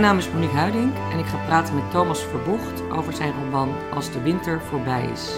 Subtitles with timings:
[0.00, 3.74] Mijn naam is Monique Huiding en ik ga praten met Thomas Verbocht over zijn roman
[3.92, 5.32] Als de winter voorbij is.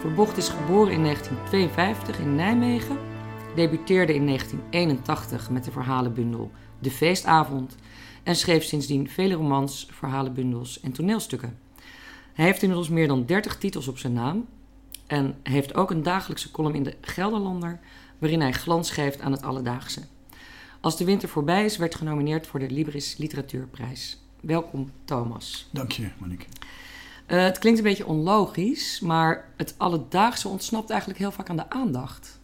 [0.00, 2.98] Verbocht is geboren in 1952 in Nijmegen,
[3.54, 7.76] debuteerde in 1981 met de verhalenbundel De Feestavond
[8.22, 11.58] en schreef sindsdien vele romans, verhalenbundels en toneelstukken.
[12.32, 14.46] Hij heeft inmiddels meer dan 30 titels op zijn naam
[15.06, 17.80] en heeft ook een dagelijkse column in de Gelderlander
[18.18, 20.00] waarin hij glans geeft aan het alledaagse.
[20.80, 24.18] Als de winter voorbij is, werd genomineerd voor de Libris Literatuurprijs.
[24.40, 25.68] Welkom, Thomas.
[25.70, 26.46] Dank je, Monique.
[27.26, 31.70] Uh, het klinkt een beetje onlogisch, maar het alledaagse ontsnapt eigenlijk heel vaak aan de
[31.70, 32.40] aandacht.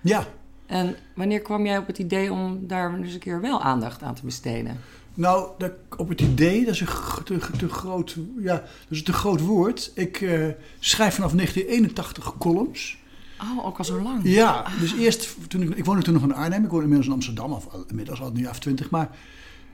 [0.00, 0.26] Ja.
[0.66, 4.14] En wanneer kwam jij op het idee om daar eens een keer wel aandacht aan
[4.14, 4.80] te besteden?
[5.14, 9.04] Nou, dat, op het idee, dat is een te, te, groot, ja, dat is een
[9.04, 9.90] te groot woord.
[9.94, 12.98] Ik uh, schrijf vanaf 1981 columns.
[13.42, 14.20] Oh, ook al zo lang?
[14.22, 16.64] Ja, dus eerst, toen ik, ik woonde toen nog in Arnhem.
[16.64, 18.90] Ik woonde inmiddels in Amsterdam, of inmiddels al nu af 20.
[18.90, 19.16] Maar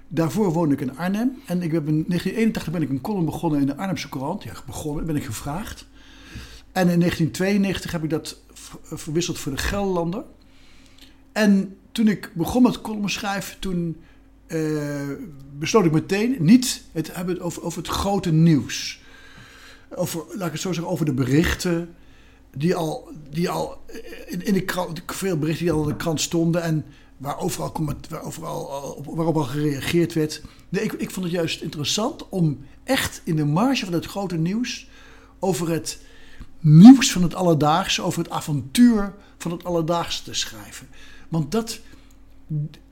[0.08, 1.32] daarvoor woonde ik in Arnhem.
[1.46, 4.42] En ik heb in 1981 ben ik een column begonnen in de Arnhemse Courant.
[4.42, 5.86] Ja, begonnen, ben ik gevraagd.
[6.72, 8.40] En in 1992 heb ik dat
[8.82, 10.24] verwisseld voor de Gelderlander.
[11.32, 13.96] En toen ik begon met column schrijven, toen
[14.48, 15.00] uh,
[15.58, 19.00] besloot ik meteen niet het hebben over, over het grote nieuws.
[19.94, 21.94] Over, laat ik het zo zeggen, over de berichten
[22.56, 23.82] die al, die al
[24.26, 26.84] in, in de krant, veel berichten die al in de krant stonden en
[27.16, 27.72] waar overal,
[28.08, 30.42] waar overal, waarop al gereageerd werd.
[30.70, 34.88] Ik, ik vond het juist interessant om echt in de marge van het grote nieuws
[35.38, 35.98] over het
[36.60, 40.86] nieuws van het alledaagse, over het avontuur van het alledaagse te schrijven.
[41.28, 41.80] Want dat,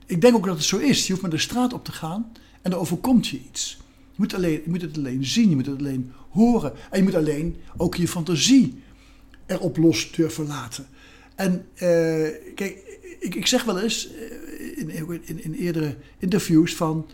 [0.05, 1.01] ik denk ook dat het zo is.
[1.01, 3.77] Je hoeft maar de straat op te gaan en dan overkomt je iets.
[4.11, 6.73] Je moet, alleen, je moet het alleen zien, je moet het alleen horen.
[6.91, 8.82] En je moet alleen ook je fantasie
[9.53, 10.87] erop los durven laten.
[11.35, 11.79] En uh,
[12.55, 17.07] kijk, ik, ik, zeg wel eens uh, in, in, in, eerdere interviews van...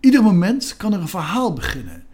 [0.00, 2.04] Ieder moment kan er een verhaal beginnen.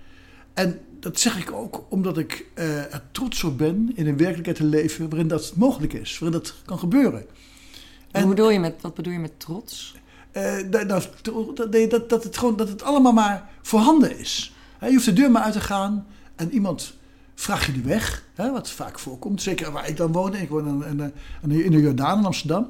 [0.54, 4.56] En dat zeg ik ook omdat ik uh, er trots op ben in een werkelijkheid
[4.56, 7.26] te leven waarin dat mogelijk is, waarin dat kan gebeuren.
[8.10, 9.94] En, Hoe bedoel je met, wat bedoel je met trots?
[10.70, 11.10] dat, dat,
[11.90, 14.54] dat, dat, het gewoon, dat het allemaal maar voorhanden is.
[14.80, 16.96] Je hoeft de deur maar uit te gaan en iemand
[17.36, 19.42] vraag je de weg, hè, wat vaak voorkomt.
[19.42, 20.34] Zeker waar ik dan woon.
[20.34, 22.68] Ik woon in, in, in de Jordaan in Amsterdam.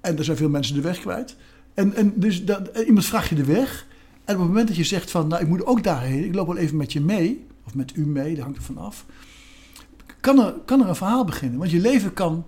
[0.00, 1.36] En er zijn veel mensen de weg kwijt.
[1.74, 3.86] En, en dus dat, iemand vraagt je de weg.
[4.24, 6.24] En op het moment dat je zegt van, nou ik moet ook daarheen.
[6.24, 7.46] Ik loop wel even met je mee.
[7.66, 9.06] Of met u mee, dat hangt er van af.
[10.20, 11.58] Kan er, kan er een verhaal beginnen.
[11.58, 12.44] Want je leven kan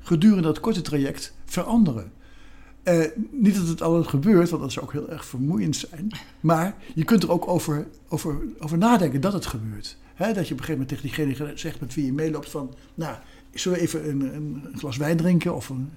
[0.00, 2.12] gedurende dat korte traject veranderen.
[2.84, 6.10] Uh, niet dat het altijd gebeurt, want dat zou ook heel erg vermoeiend zijn.
[6.40, 9.96] Maar je kunt er ook over, over, over nadenken dat het gebeurt.
[10.20, 12.74] He, dat je op een gegeven moment tegen diegene zegt met wie je meeloopt van...
[12.94, 13.16] Nou,
[13.54, 15.54] zullen we even een, een, glas wijn drinken?
[15.54, 15.90] Of een,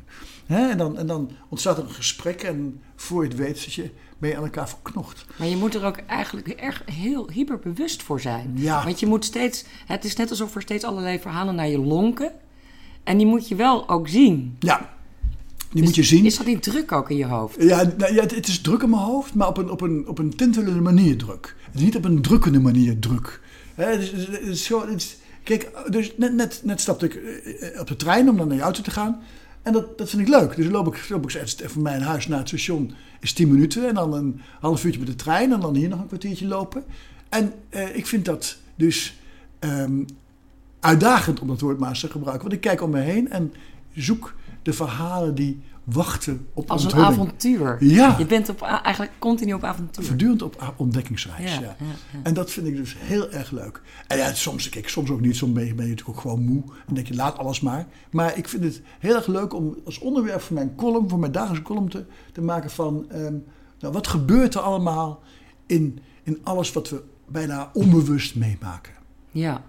[0.46, 3.90] en, dan, en dan ontstaat er een gesprek en voor je het weet zit je,
[4.18, 5.26] ben je aan elkaar verknocht.
[5.38, 8.54] Maar je moet er ook eigenlijk erg heel hyperbewust voor zijn.
[8.56, 8.84] Ja.
[8.84, 9.66] Want je moet steeds...
[9.86, 12.32] Het is net alsof er steeds allerlei verhalen naar je lonken.
[13.04, 14.56] En die moet je wel ook zien.
[14.60, 14.94] Ja,
[15.72, 16.26] die moet je zien.
[16.26, 17.64] Is dat niet druk ook in je hoofd?
[17.64, 20.20] Ja, nou, ja het, is druk in mijn hoofd, maar op een, op een, op
[20.20, 21.56] een tintelende manier druk.
[21.62, 23.42] Het is niet op een drukkende manier druk.
[23.76, 28.30] Dus, dus, dus, dus, kijk, dus net, net, net stapte ik eh, op de trein
[28.30, 29.22] om dan naar je auto te gaan.
[29.62, 30.56] En dat, dat vind ik leuk.
[30.56, 33.88] Dus loop ik, loop ik van mijn huis naar het station is 10 minuten.
[33.88, 35.52] En dan een half uurtje met de trein.
[35.52, 36.84] En dan hier nog een kwartiertje lopen.
[37.30, 39.18] En eh, ik vind dat dus
[39.60, 40.06] um,
[40.80, 42.42] uitdagend om dat woord maar te gebruiken.
[42.42, 43.54] Want ik kijk om me heen en
[43.96, 47.84] zoek de verhalen die wachten op Als een avontuur.
[47.84, 48.16] Ja.
[48.18, 50.06] Je bent op, eigenlijk continu op avontuur.
[50.06, 51.76] Voortdurend op ontdekkingsreis, ja, ja.
[52.24, 53.82] En dat vind ik dus heel erg leuk.
[54.08, 55.36] En ja, soms, kijk, soms ook niet.
[55.36, 56.64] Soms ben je, ben je natuurlijk ook gewoon moe.
[56.88, 57.88] En denk je, laat alles maar.
[58.12, 61.32] Maar ik vind het heel erg leuk om als onderwerp voor mijn column, voor mijn
[61.32, 63.06] dagelijkse column te, te maken van...
[63.16, 63.44] Um,
[63.80, 65.22] nou, wat gebeurt er allemaal
[65.66, 68.94] in, in alles wat we bijna onbewust meemaken?
[69.32, 69.64] Ja,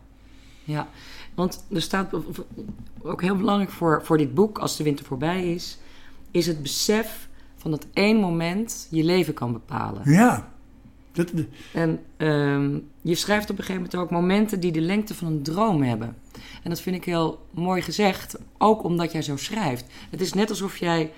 [0.64, 0.88] ja.
[1.34, 2.10] Want er staat
[3.02, 5.78] ook heel belangrijk voor, voor dit boek, als de winter voorbij is,
[6.34, 10.10] is het besef van dat één moment je leven kan bepalen.
[10.10, 10.52] Ja.
[11.12, 11.32] Dat,
[11.72, 15.42] En um, je schrijft op een gegeven moment ook momenten die de lengte van een
[15.42, 16.16] droom hebben.
[16.62, 19.84] En dat vind ik heel mooi gezegd, ook omdat jij zo schrijft.
[20.10, 21.12] Het is net alsof jij.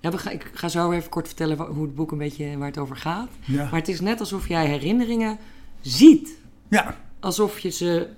[0.00, 2.78] Ja, ga, ik ga zo even kort vertellen hoe het boek een beetje waar het
[2.78, 3.30] over gaat.
[3.44, 3.62] Ja.
[3.62, 5.38] Maar het is net alsof jij herinneringen
[5.80, 6.38] ziet.
[6.68, 6.96] Ja.
[7.20, 8.08] Alsof je ze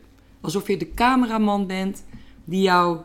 [0.40, 2.04] alsof je de cameraman bent
[2.44, 2.98] die jou,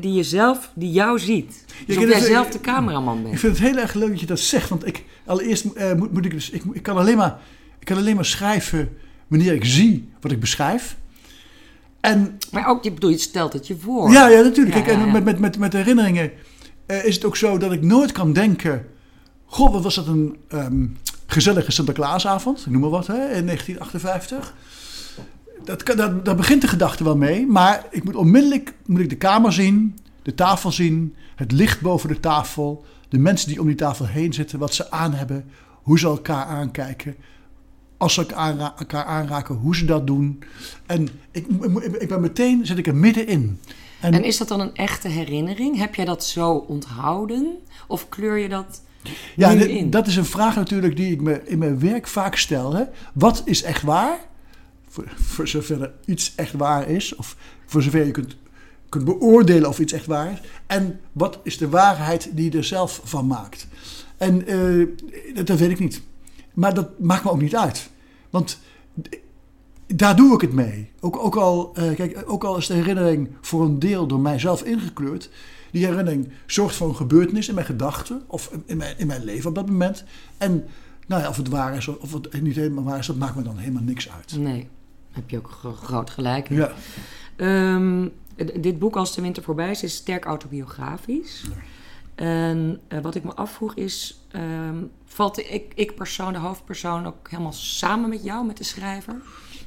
[0.00, 1.64] die jezelf, die jou ziet.
[1.88, 3.34] Alsof jij zelf de cameraman bent.
[3.34, 6.12] Ik vind het heel erg leuk dat je dat zegt, want ik, allereerst uh, moet,
[6.12, 7.38] moet, ik dus, ik, ik, kan alleen maar,
[7.78, 8.96] ik kan alleen maar schrijven
[9.26, 10.96] wanneer ik zie wat ik beschrijf.
[12.00, 14.10] En, maar ook, je bedoel, je stelt het je voor.
[14.10, 14.76] Ja, ja natuurlijk.
[14.76, 16.30] Ja, Kijk, en met, met, met, met herinneringen
[16.86, 18.86] uh, is het ook zo dat ik nooit kan denken...
[19.44, 20.96] Goh, wat was dat een, um,
[21.26, 24.54] gezellige Sinterklaasavond, ik noem maar wat, hè, in 1958.
[25.64, 29.16] Dat, dat, daar begint de gedachte wel mee, maar ik moet onmiddellijk moet ik de
[29.16, 33.76] kamer zien, de tafel zien, het licht boven de tafel, de mensen die om die
[33.76, 35.50] tafel heen zitten, wat ze aan hebben,
[35.82, 37.16] hoe ze elkaar aankijken,
[37.96, 40.42] als ze elkaar, aanra- elkaar aanraken, hoe ze dat doen.
[40.86, 41.46] En ik,
[41.98, 43.60] ik, ben meteen, zit ik er middenin.
[44.00, 45.78] En, En is dat dan een echte herinnering?
[45.78, 47.56] Heb jij dat zo onthouden?
[47.86, 48.82] Of kleur je dat
[49.36, 49.90] ja, in?
[49.90, 52.74] dat is een vraag natuurlijk die ik me in mijn werk vaak stel.
[52.74, 52.84] Hè.
[53.14, 54.18] Wat is echt waar?
[54.88, 57.36] Voor, zover er iets echt waar is, of
[57.66, 58.36] voor zover je kunt,
[58.88, 60.40] kunt beoordelen of iets echt waar is.
[60.66, 63.66] En wat is de waarheid die je er zelf van maakt?
[64.16, 64.86] En eh,
[65.34, 66.02] dat, dat weet ik niet.
[66.54, 67.90] Maar dat maakt me ook niet uit.
[68.30, 68.58] Want
[69.86, 70.90] daar doe ik het mee.
[71.00, 74.62] Ook, ook, al, eh, kijk, ook al is de herinnering voor een deel door mijzelf
[74.62, 75.30] ingekleurd.
[75.70, 79.48] Die herinnering zorgt voor een gebeurtenis in mijn gedachten of in mijn, in mijn leven
[79.48, 80.04] op dat moment.
[80.38, 80.64] En
[81.06, 83.42] nou ja, of het waar is of het niet helemaal waar is, dat maakt me
[83.42, 84.36] dan helemaal niks uit.
[84.38, 84.68] Nee,
[85.12, 86.48] heb je ook gro- groot gelijk.
[86.48, 86.72] Ja,
[87.36, 88.08] Ehm,
[88.60, 91.44] dit boek, Als de winter voorbij is, is sterk autobiografisch.
[92.14, 94.76] En eh, wat ik me afvroeg is, ehm,
[95.06, 99.14] valt de ik, ik-persoon, de hoofdpersoon, ook helemaal samen met jou, met de schrijver?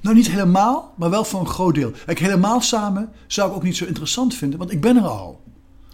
[0.02, 1.92] nou niet helemaal, maar wel voor een groot deel.
[2.06, 5.42] Kijk, helemaal samen zou ik ook niet zo interessant vinden, want ik ben er al.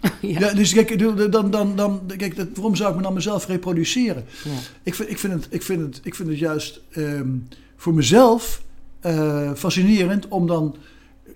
[0.00, 0.08] ja.
[0.20, 0.98] Ja, dus kijk,
[1.32, 4.24] dan, dan, dan, kijk, dat- waarom zou ik me dan mezelf reproduceren?
[4.44, 4.50] Ja.
[4.82, 7.28] Ik vind, ik vind, het, ik vind, het, ik vind het juist ehm,
[7.76, 8.62] voor mezelf
[9.00, 10.76] eh, fascinerend om dan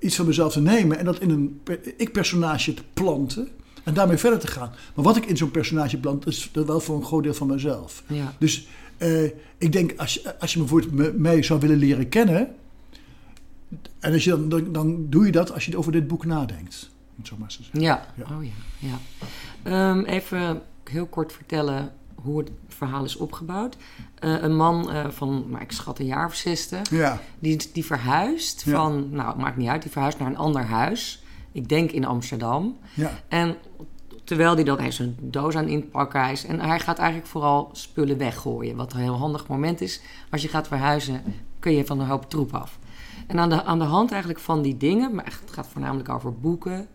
[0.00, 3.48] iets van mezelf te nemen en dat in een per- ik-personage te planten
[3.84, 4.72] en daarmee verder te gaan.
[4.94, 7.46] Maar wat ik in zo'n personage plant, is dat wel voor een groot deel van
[7.46, 8.02] mezelf.
[8.06, 8.34] Ja.
[8.38, 8.66] Dus
[8.96, 9.24] eh,
[9.58, 12.48] ik denk, als je, als je me bijvoorbeeld me- mij zou willen leren kennen,
[14.00, 16.90] en als je dan, dan, dan doe je dat als je over dit boek nadenkt.
[17.10, 17.80] Om het zo maar eens te zeggen.
[17.80, 18.36] Ja, Ja.
[18.36, 18.50] oh ja.
[18.78, 18.98] ja.
[19.62, 23.76] Ehm, even heel kort vertellen hoe het verhaal is opgebouwd.
[24.18, 27.84] Eh, een man eh, van, nou, ik schat een jaar of zestig, Ja, die, die
[27.84, 28.76] verhuist Ja.
[28.76, 31.22] van, nou, het maakt niet uit, die verhuist naar een ander huis.
[31.52, 32.76] Ik denk in Amsterdam.
[32.94, 33.56] ja, En
[34.24, 37.28] terwijl hij dat, hij is een doos aan inpakken, hij is, en hij gaat eigenlijk
[37.30, 38.76] vooral spullen weggooien.
[38.76, 40.00] Wat een heel handig moment is.
[40.30, 41.22] Als je gaat verhuizen,
[41.58, 42.78] kun je van een hoop troep af.
[43.26, 46.34] En aan de, aan de hand eigenlijk van die dingen, maar het gaat voornamelijk over
[46.34, 46.86] boeken,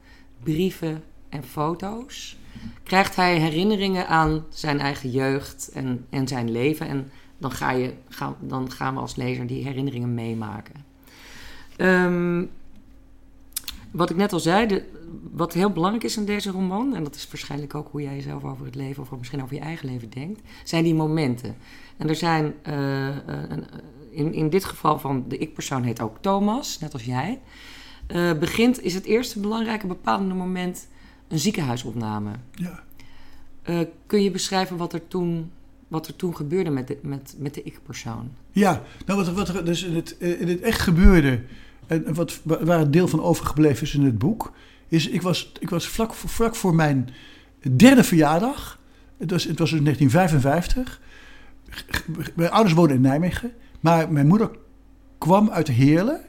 [0.44, 2.38] brieven en foto's,
[2.84, 6.88] krijgt hij herinneringen aan zijn eigen jeugd en, en zijn leven.
[6.88, 10.86] En dan, ga je, gaan, dan gaan we als lezer die herinneringen meemaken.
[11.76, 12.46] Ehm,
[13.92, 14.84] wat ik net al zei,
[15.32, 18.44] wat heel belangrijk is in deze roman, en dat is waarschijnlijk ook hoe jij jezelf
[18.44, 21.56] over het leven of misschien over je eigen leven denkt, zijn die momenten.
[21.98, 23.66] En er zijn, eh, eh, een-
[24.12, 27.40] in, in dit geval van de ik-persoon heet ook Thomas, net als jij,
[28.08, 30.88] eh, begint, is het eerste belangrijke bepalende moment
[31.28, 32.32] een ziekenhuisopname.
[32.54, 32.84] ja.
[33.64, 35.52] Eh, kun je beschrijven wat er toen,
[35.88, 38.32] wat er toen gebeurde met de, met, met de ik-persoon?
[38.52, 41.42] Ja, nou wat, er- wat er dus in het, eh, in het echt gebeurde,
[41.88, 44.52] en wat, wa- waar het deel van overgebleven is in het boek,
[44.88, 47.10] is ik was, ik was vlak, voor, vlak voor mijn
[47.76, 48.80] derde verjaardag,
[49.18, 51.02] het was, het was in 1955,
[51.70, 54.50] G- g- mijn ouders woonden in Nijmegen, maar mijn moeder
[55.18, 56.22] kwam uit Heerlen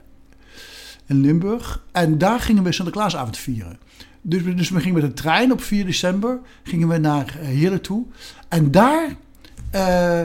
[1.06, 3.78] in Limburg en daar gingen we Sinterklaasavond vieren.
[4.22, 7.46] Dus, we- dus we gingen met de trein op 4 december gingen we naar eh,
[7.46, 8.04] Heerlen toe
[8.48, 9.16] en daar...
[9.70, 10.20] eh,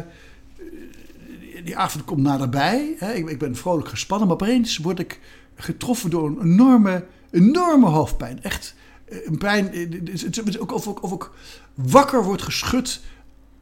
[1.63, 2.95] die avond komt naderbij.
[2.97, 3.13] Hè.
[3.13, 5.19] Ik, ik ben vrolijk gespannen, maar opeens word ik
[5.55, 8.43] getroffen door een enorme, enorme hoofdpijn.
[8.43, 9.73] Echt eh, een pijn.
[10.13, 11.29] is ook of, ik- of
[11.73, 13.01] wakker word geschud,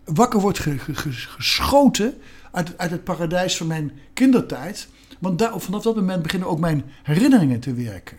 [0.06, 2.14] wakker word ge- ge- ge- geschoten
[2.52, 4.88] uit, uit het paradijs van mijn kindertijd.
[5.20, 8.18] Want daar, vanaf dat moment beginnen ook mijn herinneringen te werken.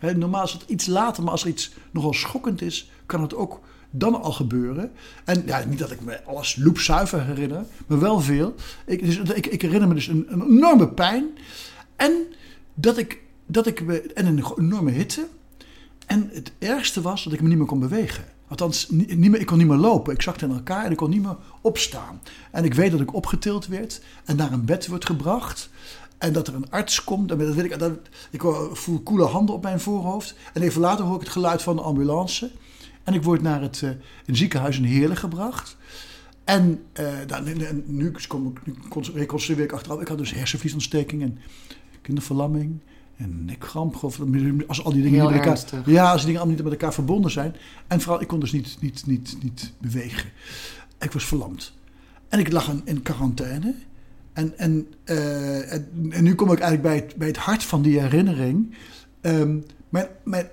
[0.00, 3.60] Normaal is het iets later, maar als er iets nogal schokkend is, kan het ook
[3.90, 4.92] dan al gebeuren.
[5.24, 8.54] En ja, niet dat ik me alles loepzuiver herinner, maar wel veel.
[8.86, 11.24] Ik, dus, ik, ik herinner me dus een, enorme pijn.
[11.96, 12.12] En
[12.74, 13.80] dat ik, dat ik
[14.14, 15.28] en een enorme hitte.
[16.06, 18.24] En het ergste was dat ik me niet meer kon bewegen.
[18.48, 20.14] Althans, niet, meer, ik kon niet meer lopen.
[20.14, 22.20] Ik zakte in elkaar en ik kon niet meer opstaan.
[22.50, 25.70] En ik weet dat ik opgetild werd en naar een bed wordt gebracht.
[26.18, 27.30] En dat er een arts komt.
[27.30, 27.92] En dat weet ik, dat,
[28.30, 30.34] ik voel koele handen op mijn voorhoofd.
[30.52, 32.50] En even later hoor ik het geluid van de ambulance.
[33.04, 33.90] En ik word naar het eh,
[34.26, 35.76] een ziekenhuis in Heerlen gebracht.
[36.44, 40.00] En eh, nou, nu, kom ik, nu cons- reconstrueer ik achteraf.
[40.00, 41.38] Ik had dus hersenvliesontsteking en
[42.02, 42.80] kinderverlamming
[43.16, 43.94] en nekkramp.
[43.94, 44.64] ik.
[44.66, 46.72] Als al die dingen Heel niet met elkaar, ja, als die dingen allemaal niet met
[46.72, 47.56] elkaar verbonden zijn.
[47.86, 50.30] En vooral, ik kon dus niet, niet, niet, niet bewegen.
[51.00, 51.72] Ik was verlamd.
[52.28, 53.74] En ik lag in, in quarantaine.
[54.38, 55.88] En, en, eh, en,
[56.20, 58.74] nu kom ik eigenlijk bij het, bij het hart van die herinnering.
[59.20, 60.48] Ehm, mijn, mijn,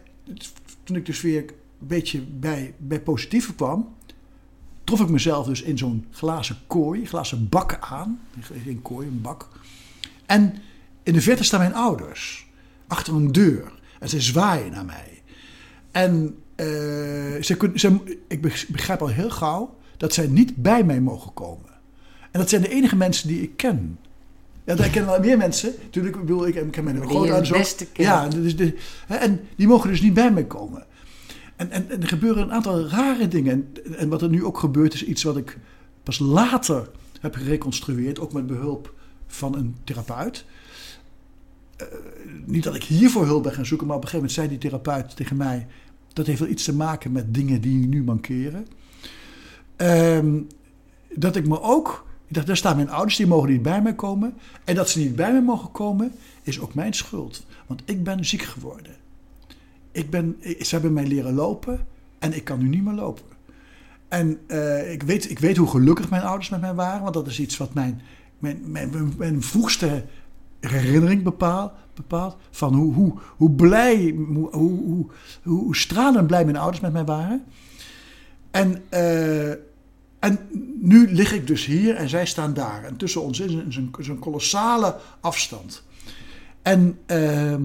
[0.84, 3.96] toen ik dus weer een beetje bij, bij positieve kwam,
[4.84, 8.20] trof ik mezelf dus in zo'n glazen kooi, glazen bak aan.
[8.64, 9.50] Geen kooi, een bak.
[10.26, 10.54] En
[11.04, 12.48] in de verte staan mijn ouders,
[12.88, 13.80] achter een deur.
[14.00, 15.22] En ze zwaaien naar mij.
[15.92, 16.66] En uh,
[17.42, 21.75] ze, kun, ze, ik begrijp al heel gauw dat zij niet bij mij mogen komen.
[22.36, 24.00] En dat zijn de enige mensen die ik ken.
[24.64, 25.74] Ja, daar kennen wel meer mensen.
[25.84, 27.88] Natuurlijk, ik bedoel, ik ken mijn grootouders ook.
[27.94, 28.76] Ja, dus de,
[29.08, 30.86] en die mogen dus niet bij mij komen.
[31.56, 33.72] En, en, en, er gebeuren een aantal rare dingen.
[33.84, 35.58] En, en wat er nu ook gebeurt, is iets wat ik
[36.04, 36.90] pas later
[37.20, 38.94] heb gereconstrueerd, ook met behulp
[39.28, 40.46] van een therapeut.
[41.82, 41.88] Uh,
[42.46, 44.70] niet dat ik hiervoor hulp ben gaan zoeken, maar op een gegeven moment zei die
[44.70, 45.68] therapeut tegen mij:
[46.14, 48.68] dat heeft wel iets te maken met dingen die nu mankeren.
[49.78, 50.42] Uh,
[51.16, 52.05] dat ik me ook.
[52.28, 54.34] Ik dacht, daar staan mijn ouders, die mogen niet bij mij komen.
[54.64, 56.12] En dat ze niet bij mij mogen komen,
[56.44, 57.46] is ook mijn schuld.
[57.68, 58.96] Want ik ben ziek geworden.
[59.92, 61.86] Ik ben, ze hebben mij leren lopen
[62.20, 63.24] en ik kan nu niet meer lopen.
[64.08, 67.28] En uh, ik, weet, ik weet hoe gelukkig mijn ouders met mij waren, want dat
[67.28, 68.02] is iets wat mijn,
[68.40, 70.04] mijn, mijn, mijn vroegste
[70.60, 71.72] herinnering bepaalt.
[71.94, 75.06] bepaalt van hoe, hoe, hoe blij, hoe, hoe,
[75.44, 77.44] hoe, stralend blij mijn ouders met mij waren.
[78.52, 79.54] En, uh,
[80.26, 80.40] en
[80.82, 82.84] nu lig ik dus hier en zij staan daar.
[82.84, 85.84] En tussen ons is een, is een kolossale afstand.
[86.62, 87.56] En uh,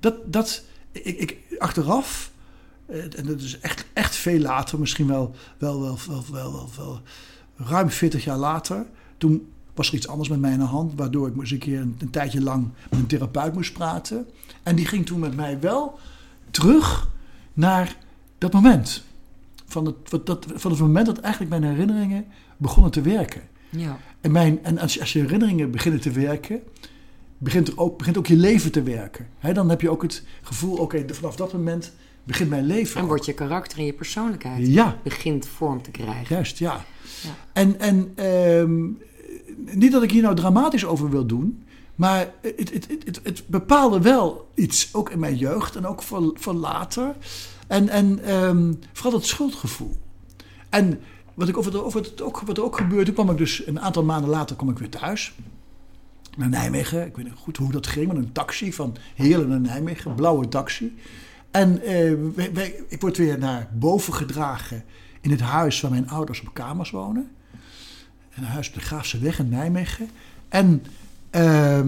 [0.00, 2.30] dat, dat ik, ik, achteraf,
[2.86, 7.00] eh, en dat is echt, echt veel later, misschien wel, wel, wel, wel, wel, wel,
[7.56, 8.86] ruim 40 jaar later,
[9.18, 11.80] toen was er iets anders met mij aan de hand, waardoor ik eens een keer
[11.80, 14.26] een, een, tijdje lang met een therapeut moest praten.
[14.62, 15.98] En die ging toen met mij wel
[16.50, 17.08] terug
[17.52, 17.96] naar
[18.38, 19.04] dat moment.
[19.72, 22.26] Van het, dat, van het moment dat eigenlijk mijn herinneringen
[22.56, 23.42] begonnen te werken.
[23.70, 23.98] Ja.
[24.20, 26.60] En, mijn, en als, als je herinneringen beginnen te werken,
[27.38, 29.28] begint, er ook, begint ook je leven te werken.
[29.52, 31.92] dan heb je ook het gevoel, oké, vanaf dat moment
[32.24, 33.00] begint mijn leven.
[33.00, 34.98] En wordt je karakter en je persoonlijkheid ja.
[35.02, 36.34] begint vorm te krijgen.
[36.34, 36.84] Juist, ja.
[37.22, 37.30] ja.
[37.52, 38.82] En, en ehm,
[39.78, 41.64] niet dat ik hier nou dramatisch over wil doen,
[41.94, 46.30] maar het, het, het, het, bepaalde wel iets, ook in mijn jeugd en ook voor,
[46.34, 47.14] voor later.
[47.72, 49.96] En, en um, vooral het schuldgevoel.
[50.68, 51.00] En
[51.34, 53.80] wat, ik over, over het, ook, wat er ook gebeurde, toen kwam ik dus een
[53.80, 55.32] aantal maanden later kwam ik weer thuis
[56.36, 57.06] naar Nijmegen.
[57.06, 60.48] Ik weet niet goed hoe dat ging, met een taxi van Heerlen naar Nijmegen, blauwe
[60.48, 60.96] taxi.
[61.50, 62.10] En uh,
[62.88, 64.84] ik word weer naar boven gedragen
[65.20, 67.30] in het huis waar mijn ouders op kamers wonen.
[68.34, 70.08] Een huis op de Graafse Weg in Nijmegen.
[70.48, 70.82] En
[71.30, 71.86] uh,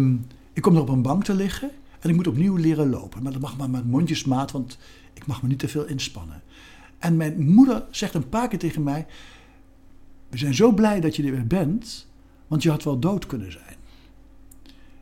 [0.52, 3.22] ik kom er op een bank te liggen en ik moet opnieuw leren lopen.
[3.22, 4.78] Maar dat mag maar met mondjesmaat, want
[5.14, 6.42] ik mag me niet te veel inspannen.
[6.99, 9.06] En mijn moeder zegt een paar keer tegen mij:
[10.28, 12.06] We zijn zo blij dat je er weer bent,
[12.47, 13.76] want je had wel dood kunnen zijn.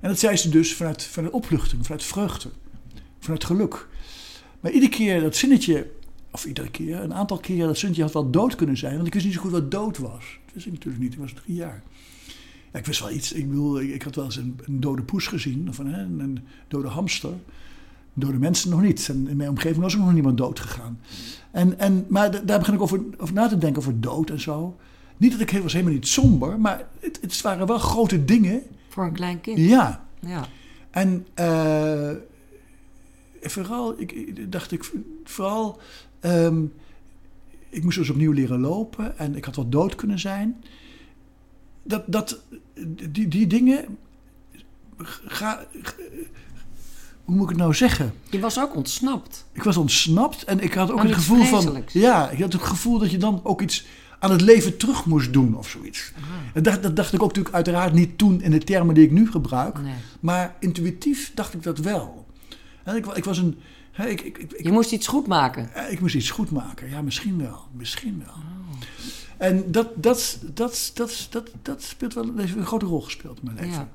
[0.00, 2.48] En dat zei ze dus vanuit, vanuit opluchting, vanuit vreugde,
[3.18, 3.88] vanuit geluk.
[4.60, 5.90] Maar iedere keer dat zinnetje,
[6.30, 8.94] of iedere keer, een aantal keren dat zinnetje had wel dood kunnen zijn.
[8.94, 10.38] Want ik wist niet zo goed wat dood was.
[10.44, 11.82] Dat wist ik natuurlijk niet, ik was drie jaar.
[12.72, 15.68] Ja, ik wist wel iets, ik bedoel, ik, had wel eens een, dode poes gezien,
[15.68, 16.38] of een
[16.68, 17.34] dode hamster.
[18.14, 19.08] Dode mensen nog niet.
[19.08, 21.00] En in mijn omgeving was ook nog niemand dood gegaan.
[21.50, 24.76] En, en, maar daar begin ik over, over na te denken, over dood en zo.
[25.16, 29.04] Niet dat ik was helemaal niet somber, maar het, het waren wel grote dingen voor
[29.04, 29.58] een klein kind.
[29.58, 30.06] Ja.
[30.20, 30.46] ja.
[30.90, 32.10] En uh,
[33.40, 34.90] vooral, ik, dacht ik,
[35.24, 35.80] vooral,
[36.20, 36.72] um,
[37.68, 40.64] ik moest dus opnieuw leren lopen en ik had wel dood kunnen zijn.
[41.82, 42.42] Dat, dat,
[43.10, 43.98] die, die dingen,
[45.24, 45.66] ga,
[47.24, 48.14] hoe moet ik het nou zeggen?
[48.30, 49.44] Je was ook ontsnapt.
[49.52, 51.84] Ik was ontsnapt en ik had ook het gevoel van.
[51.92, 53.86] Ja, ik had het gevoel dat je dan ook iets
[54.18, 56.12] aan het leven terug moest doen of zoiets.
[56.54, 59.30] Dat, dat, dacht ik ook natuurlijk uiteraard niet toen in de termen die ik nu
[59.30, 59.78] gebruik.
[60.20, 62.26] Maar intuïtief dacht ik dat wel.
[62.94, 63.58] ik, ik was een...
[63.96, 65.70] Ik, ik, ik, je moest iets goed maken.
[65.90, 67.60] Ik moest iets goed maken, ja, misschien wel.
[67.72, 68.34] Misschien wel.
[68.34, 68.72] Oh.
[69.38, 73.44] En dat, dat, dat, dat, dat, dat speelt wel heeft een grote rol gespeeld in
[73.44, 73.72] mijn leven.
[73.72, 73.88] Ja.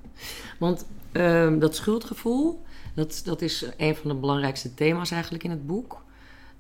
[0.60, 2.64] Want uh, dat schuldgevoel,
[2.98, 6.01] dat, dat is een van de belangrijkste thema's eigenlijk in het boek.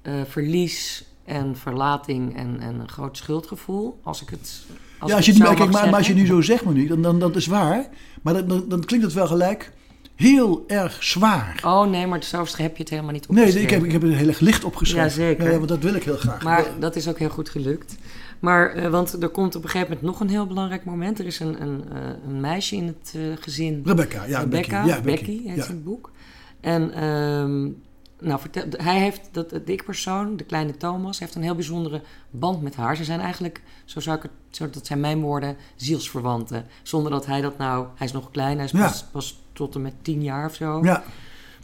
[0.03, 3.99] Uh, verlies, en verlating en, en een groot schuldgevoel.
[4.03, 4.65] Als ik het.
[4.99, 7.01] Als ja, als je, nu, kijk, maar, maar, als je nu zo zegt, Monique, dan,
[7.01, 7.87] dan dat is waar.
[8.21, 9.71] Maar dan, dan, dan klinkt het wel gelijk
[10.15, 11.61] heel erg zwaar.
[11.65, 13.55] Oh nee, maar zo heb je het helemaal niet opgeschreven.
[13.55, 15.05] Nee, ik heb, ik heb het heel erg licht opgeschreven.
[15.05, 15.51] Ja, zeker.
[15.51, 16.43] Ja, want dat wil ik heel graag.
[16.43, 17.95] Maar dat is ook heel goed gelukt.
[18.39, 21.19] Maar, uh, want er komt op een gegeven moment nog een heel belangrijk moment.
[21.19, 23.81] Er is een, een, uh, een meisje in het uh, gezin.
[23.85, 24.39] Rebecca, ja.
[24.39, 25.67] Rebecca, Becky, ja, Becky, Becky heet ja.
[25.67, 26.11] het boek.
[26.59, 27.83] En um,
[28.19, 28.39] nou,
[28.71, 32.95] hij heeft, dat, de ik-persoon, de kleine Thomas, heeft een heel bijzondere band met haar.
[32.95, 36.65] Ze zijn eigenlijk, zo zou ik het, zo, dat zijn mijn woorden, zielsverwanten.
[36.83, 39.81] Zonder dat hij dat nou, hij is nog klein, hij is pas, pas tot en
[39.81, 40.83] met tien jaar of zo.
[40.83, 41.03] Ja.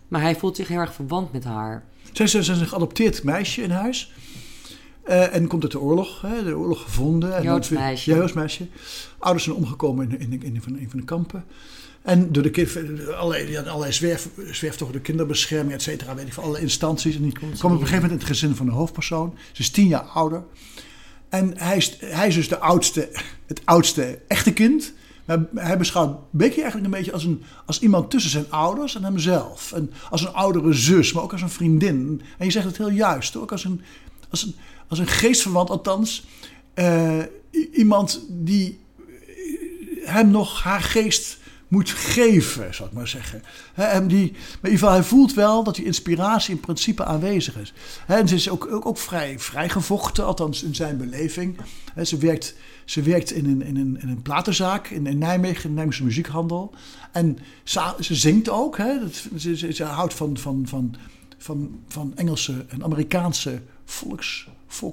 [0.08, 1.84] Maar hij voelt zich heel erg verwant met haar.
[2.12, 4.14] Zij is een geadopteerd meisje in huis.
[5.04, 7.36] Eh, en komt uit de oorlog, hè, de oorlog gevonden.
[7.36, 8.12] En Joods meisje.
[8.12, 8.68] Ja, Joods meisje.
[9.18, 11.46] Ouders zijn omgekomen in, in, in, een van- een van de kampen.
[12.02, 12.70] En door de kind,
[13.16, 17.16] allerlei, allerlei zwerf, zwerftochten, de kinderbescherming, et cetera, weet ik van alle instanties.
[17.16, 19.38] En die kwam op een gegeven moment in het gezin van de hoofdpersoon.
[19.52, 20.44] Ze is tien jaar ouder.
[21.30, 23.10] En hij is, hij is dus de oudste,
[23.46, 24.94] het oudste echte kind.
[25.26, 29.04] Maar hij beschouwt Becky eigenlijk een beetje als, een, als iemand tussen zijn ouders en
[29.04, 29.72] hemzelf.
[29.72, 32.22] En als een oudere zus, maar ook als een vriendin.
[32.38, 33.82] En je zegt het heel juist, ook als een,
[34.34, 34.56] als een,
[34.88, 36.25] als een geestverwant, althans.
[36.74, 37.20] eh,
[37.72, 38.80] iemand die
[40.04, 41.38] hem nog haar geest
[41.68, 43.44] moet geven, zou ik maar zeggen.
[43.74, 47.06] Hè, hem die, maar in ieder geval, hij voelt wel dat die inspiratie in principe
[47.06, 47.74] aanwezig is.
[48.06, 51.58] Hè, en ze is ook, ook, ook vrij, vrij gevochten, althans in zijn beleving.
[51.94, 55.63] Hè, ze werkt, ze werkt in een, in een, in een platenzaak in, in Nijmegen,
[55.63, 56.74] in de Nijmeegse muziekhandel.
[57.12, 58.78] En ze, ze zingt ook.
[58.78, 60.96] Hè, dat, ze, ze, ze houdt van, van, van,
[61.44, 64.48] van, van Engelse en Amerikaanse volks.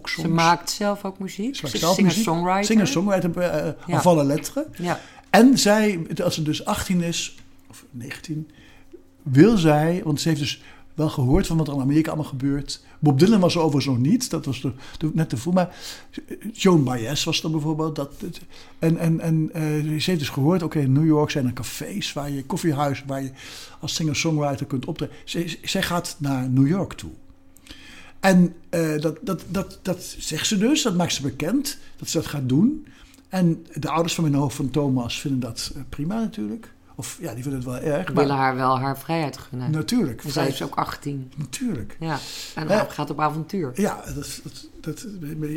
[0.04, 1.56] Ze maakt zelf ook muziek.
[1.56, 2.64] Ze maakt zelf singer-songwriter.
[2.64, 4.00] Singer-songwriter eh, Ja.
[4.00, 4.66] vallen letteren.
[4.76, 5.00] Ja.
[5.30, 7.36] En zij, als ze dus 18 is,
[7.70, 8.50] of 19,
[9.22, 10.62] wil zij, want ze heeft dus
[11.00, 12.84] wel gehoord van wat er in Amerika allemaal gebeurt.
[12.98, 15.54] Bob Dylan was er overigens nog niet, dat was de, de- net te vroeg.
[15.54, 15.76] Maar
[16.52, 17.96] Joan Baez was er bijvoorbeeld.
[17.96, 18.12] Dat,
[18.78, 19.62] en en, en eh,
[20.00, 23.22] ze heeft dus gehoord, oké, in New York zijn er cafés, waar je, koffiehuizen, waar
[23.22, 23.30] je
[23.80, 25.14] als singer-songwriter kunt optreden.
[25.24, 27.10] Zij, zij gaat naar New York toe.
[28.20, 32.16] En eh, dat, dat, dat, dat zegt ze dus, dat maakt ze bekend, dat ze
[32.16, 32.86] dat gaat doen.
[33.28, 36.72] En de ouders van mijn hoofd van Thomas vinden dat eh, prima natuurlijk.
[37.00, 38.10] Of ja, die vinden het wel erg.
[38.10, 39.70] Willen haar wel haar vrijheid gunnen.
[39.70, 40.24] natuurlijk.
[40.24, 41.32] En zij is ook 18.
[41.36, 41.96] Natuurlijk.
[42.00, 42.18] Ja.
[42.54, 42.84] En Ja.
[42.84, 43.70] gaat op avontuur.
[43.74, 45.06] Ja, dat, dat, dat,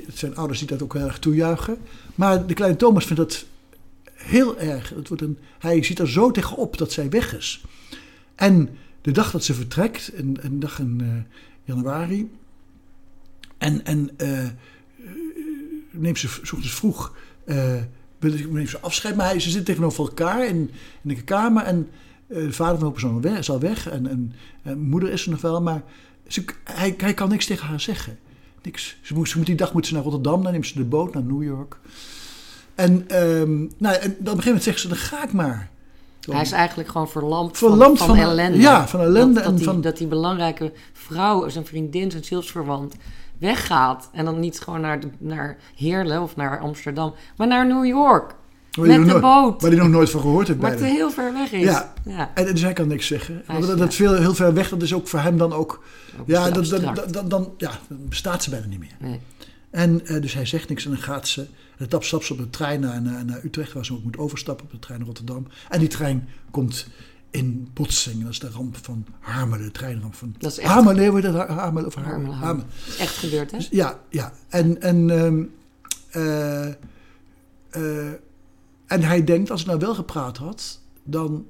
[0.05, 1.77] het zijn ouders die dat ook heel erg toejuichen.
[2.15, 3.45] Maar de kleine Thomas vindt dat
[4.13, 4.89] heel erg.
[4.89, 7.65] Het wordt een, hij ziet er zo tegenop dat zij weg is.
[8.35, 8.69] En
[9.01, 11.07] de dag dat ze vertrekt, een, een dag in eh,
[11.63, 12.31] januari.
[13.57, 14.51] En, en eh, eh,
[15.91, 17.15] neemt ze ochtends vroeg
[18.23, 19.15] wil- neemt ze afscheid.
[19.15, 20.71] Maar hij, ze zitten tegenover elkaar in,
[21.03, 21.63] in de kamer.
[21.63, 21.89] En
[22.27, 23.89] eh, de vader van de persoon weg, is al weg.
[23.89, 24.33] En, en,
[24.63, 25.61] en moeder is er nog wel.
[25.61, 25.83] Maar
[26.27, 28.17] ze, hij, hij kan niks tegen haar zeggen.
[28.61, 28.97] Niks.
[29.01, 30.43] Ze moet, ze moet die dag moet ze naar Rotterdam.
[30.43, 31.77] Dan neemt ze de boot naar New York.
[32.75, 35.69] En, ehm, nou, en dan op een gegeven moment zegt ze, dan ga ik maar.
[36.31, 38.57] Hij is eigenlijk gewoon verlamd, Verlamd van, van, van- ellende.
[38.57, 42.23] ja, van ellende Dat, dat, en die, van- dat die belangrijke vrouw, zijn vriendin, zijn
[42.23, 42.95] zielsverwant,
[43.47, 44.09] weggaat.
[44.13, 48.35] En dan niet gewoon naar, de, naar Heerlen of naar Amsterdam, maar naar New York.
[48.71, 49.61] waar met de nooit- boot.
[49.61, 50.95] Waar hij nog nooit van gehoord heeft Maar het bijna.
[50.95, 51.63] heel ver weg is.
[51.63, 51.93] Ja.
[52.05, 52.31] ja.
[52.33, 53.43] En, dus hij kan niks zeggen.
[53.47, 55.83] Want dat, dat veel, heel ver weg, dat is ook voor hem dan ook...
[56.19, 57.13] Ook Ja, heel dat, dat, abstract.
[57.13, 58.95] dat- dan, ja, dan bestaat ze bijna niet meer.
[58.99, 59.19] Nee.
[59.71, 61.41] En eh, dus hij zegt niks en dan gaat ze.
[61.77, 64.17] En dan stapt ze op de trein naar, naar, naar Utrecht, waar ze ook moet
[64.17, 65.47] overstappen op de trein naar Rotterdam.
[65.69, 66.87] En die trein komt
[67.33, 68.21] in botsing.
[68.21, 71.47] Dat is de ramp van Harmelen, de treinramp van Dat is echt- Harmelen, heet dat?
[71.47, 72.15] Harmelen of Harmelen?
[72.15, 72.69] Harmelen, Harmelen.
[72.85, 73.57] Dat is echt gebeurd, hè?
[73.57, 74.33] Dus ja, ja.
[74.49, 75.43] En, en, ehm,
[76.09, 76.67] eh,
[77.69, 78.13] eh,
[78.85, 81.45] en hij denkt, als ik nou wel gepraat had, dan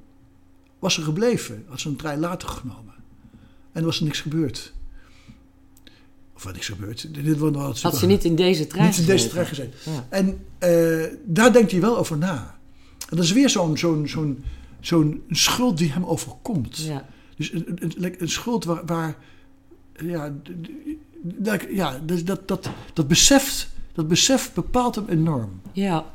[0.78, 1.64] was ze gebleven.
[1.68, 2.94] Had ze een trein later genomen.
[3.72, 4.72] En er was er niks gebeurd.
[6.34, 7.14] Of wat niks gebeurd.
[7.14, 9.92] Dit was wel Had ze niet in deze trein niet in deze trein gezeten.
[9.92, 10.06] Ja.
[10.08, 12.58] En eh, daar denkt hij wel over na.
[13.08, 14.44] En dat is weer zo'n zo'n zo'n
[14.86, 16.76] zo'n schuld die hem overkomt.
[16.76, 17.06] Ja.
[17.36, 19.16] Dus een, een, een- schuld waar, waar
[19.96, 20.34] ja,
[21.70, 25.60] ja dus dat, dat, dat, beseft, dat besef bepaalt hem enorm.
[25.72, 26.10] Ja,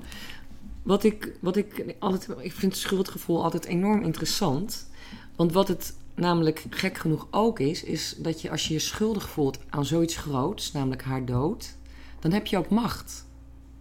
[0.84, 4.90] wat ik, wat ik altijd, ik vind het schuldgevoel altijd enorm interessant.
[5.36, 9.30] Want wat het namelijk gek genoeg ook is, is dat je als je je schuldig
[9.30, 11.76] voelt aan zoiets groots, namelijk haar dood,
[12.20, 13.26] dan heb je ook macht.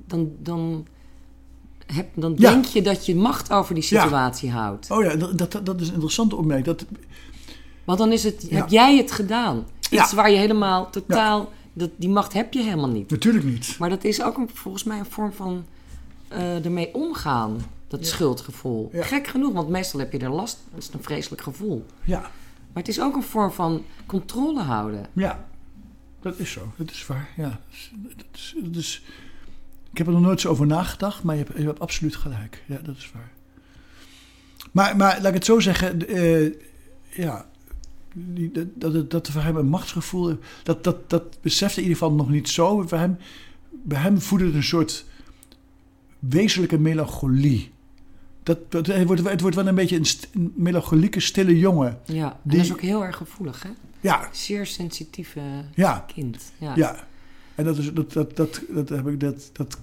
[0.06, 0.86] Dan, dan,
[2.14, 2.50] dan Ja.
[2.50, 4.02] denk je dat je macht over die Ja.
[4.02, 4.90] situatie houdt.
[4.90, 6.66] Oh ja, dat, dat, dat is een interessante opmerking.
[6.76, 6.84] Dat,
[7.84, 8.56] Want dan is het, Ja.
[8.56, 9.66] heb jij het gedaan.
[9.80, 10.14] Iets Ja.
[10.14, 13.10] waar je helemaal totaal, dat, die macht heb je helemaal niet.
[13.10, 13.76] natuurlijk niet.
[13.78, 15.64] Maar dat is ook een, volgens mij een vorm van
[16.28, 17.56] eh, ermee omgaan.
[17.88, 18.90] Dat schuldgevoel.
[18.92, 19.02] Ja.
[19.04, 20.58] Gek genoeg, want meestal heb je er last.
[20.74, 21.86] Dat is een vreselijk gevoel.
[22.04, 25.06] Ja, Maar het is ook een vorm van controle houden.
[25.12, 25.44] ja,
[26.20, 26.60] dat is zo.
[26.76, 27.28] Dat is waar.
[27.36, 27.92] Ja, is,
[28.64, 29.02] dat is-
[29.92, 32.62] ik heb er nog nooit zo over nagedacht, maar je hebt, je hebt absoluut gelijk.
[32.66, 33.30] Ja, dat is waar.
[34.72, 36.08] Maar, maar laat ik het zo zeggen.
[36.08, 36.52] eh,
[37.10, 37.46] ja,
[38.14, 40.38] die, dat, dat, dat voor hem een machtsgevoel...
[40.62, 42.82] Dat, dat, dat besefte in ieder geval nog niet zo.
[42.86, 43.18] Voor hem,
[43.70, 45.04] bij hem voedde het een soort
[46.18, 47.72] wezenlijke melancholie.
[48.42, 51.98] Dat, dat- het, wordt, het wordt wel een beetje een, st- een melancholieke, stille jongen.
[52.04, 53.68] Ja, en Die- dat is ook heel erg gevoelig, hè?
[54.00, 55.40] Ja, Zeer sensitieve
[55.74, 56.52] ja, kind.
[56.58, 56.72] Ja.
[56.76, 57.06] ja.
[57.58, 59.20] En dat, is, dat, dat, dat, dat heb ik...
[59.20, 59.78] Dat, dat,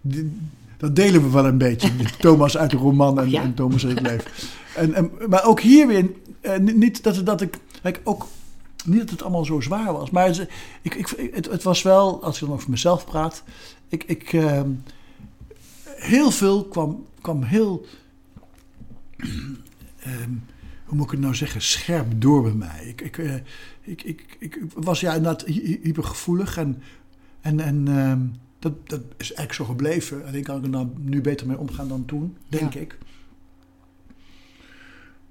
[0.00, 0.32] die-
[0.76, 1.90] dat delen we wel een beetje.
[2.18, 3.42] Thomas uit de roman en, Ja.
[3.42, 4.30] en Thomas in het leven.
[4.76, 6.10] En, en, maar ook hier weer...
[6.40, 7.58] eh, niet- dat, dat ik...
[7.82, 8.26] Kijk, ook
[8.84, 10.10] niet dat het allemaal zo zwaar was.
[10.10, 10.48] Maar het,
[10.82, 13.42] ik, ik, het, het was wel, als ik dan over mezelf praat.
[13.88, 14.68] Ik, ik, ehm,
[15.84, 17.86] heel veel kwam, kwam heel.
[20.00, 20.30] ehm,
[20.84, 21.62] hoe moet ik het nou zeggen?
[21.62, 22.84] Scherp door bij mij.
[22.86, 23.34] Ik, ik, eh,
[23.82, 26.56] ik, ik, ik was ja inderdaad hy- hypergevoelig.
[26.56, 26.82] En,
[27.44, 28.20] en, en ehm,
[28.58, 30.26] dat, dat is eigenlijk zo gebleven.
[30.26, 32.80] Alleen kan ik er nou nu beter mee omgaan dan toen, denk Ja.
[32.80, 32.98] ik.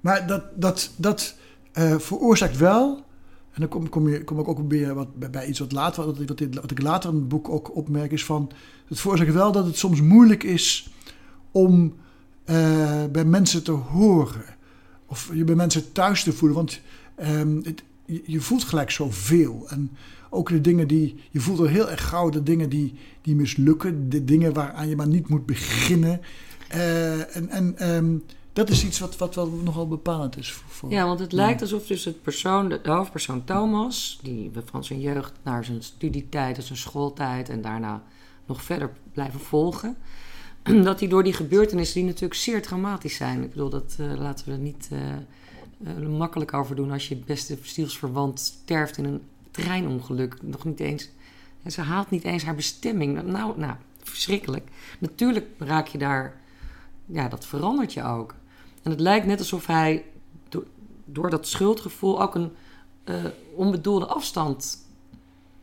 [0.00, 1.36] Maar dat, dat, dat
[1.72, 2.96] eh, veroorzaakt wel.
[3.52, 6.04] En dan kom, kom, je, kom ik ook weer wat, bij, bij iets wat later,
[6.04, 8.50] wat, wat, wat ik later in het boek ook opmerk, is van.
[8.88, 10.92] Het veroorzaakt wel dat het soms moeilijk is
[11.50, 11.94] om
[12.44, 14.44] eh, bij mensen te horen.
[15.06, 16.56] Of je bij mensen thuis te voelen.
[16.56, 16.80] Want
[17.14, 19.66] ehm, het, je, je voelt gelijk zoveel.
[19.68, 19.90] En
[20.34, 21.14] ook de dingen die.
[21.30, 24.08] Je voelt al heel erg gauw de dingen die, die mislukken.
[24.08, 26.20] De dingen waaraan je maar niet moet beginnen.
[26.68, 28.16] Eh, en en ehm,
[28.52, 30.70] dat is iets wat, wat wel nogal bepalend is voor.
[30.70, 35.00] voor- Ja, want het lijkt alsof dus het persoon, de hoofdpersoon Thomas, die van zijn
[35.00, 38.02] jeugd naar zijn studietijd en zijn schooltijd en daarna
[38.46, 39.96] nog verder blijven volgen,
[40.84, 44.46] dat hij door die gebeurtenissen, die natuurlijk zeer traumatisch zijn, ik bedoel, dat eh, laten
[44.46, 49.20] we er niet eh, makkelijk over doen als je beste zielsverwant sterft in een
[49.62, 51.08] treinongeluk, nog niet eens,
[51.62, 53.22] en ze haalt niet eens haar bestemming.
[53.22, 54.68] Nou, nou, verschrikkelijk.
[54.98, 56.40] Natuurlijk raak je daar,
[57.06, 58.34] ja, dat verandert je ook.
[58.82, 60.04] En het lijkt net alsof hij
[60.48, 60.64] do-
[61.04, 62.52] door dat schuldgevoel ook een
[63.04, 63.14] eh,
[63.54, 64.78] onbedoelde afstand,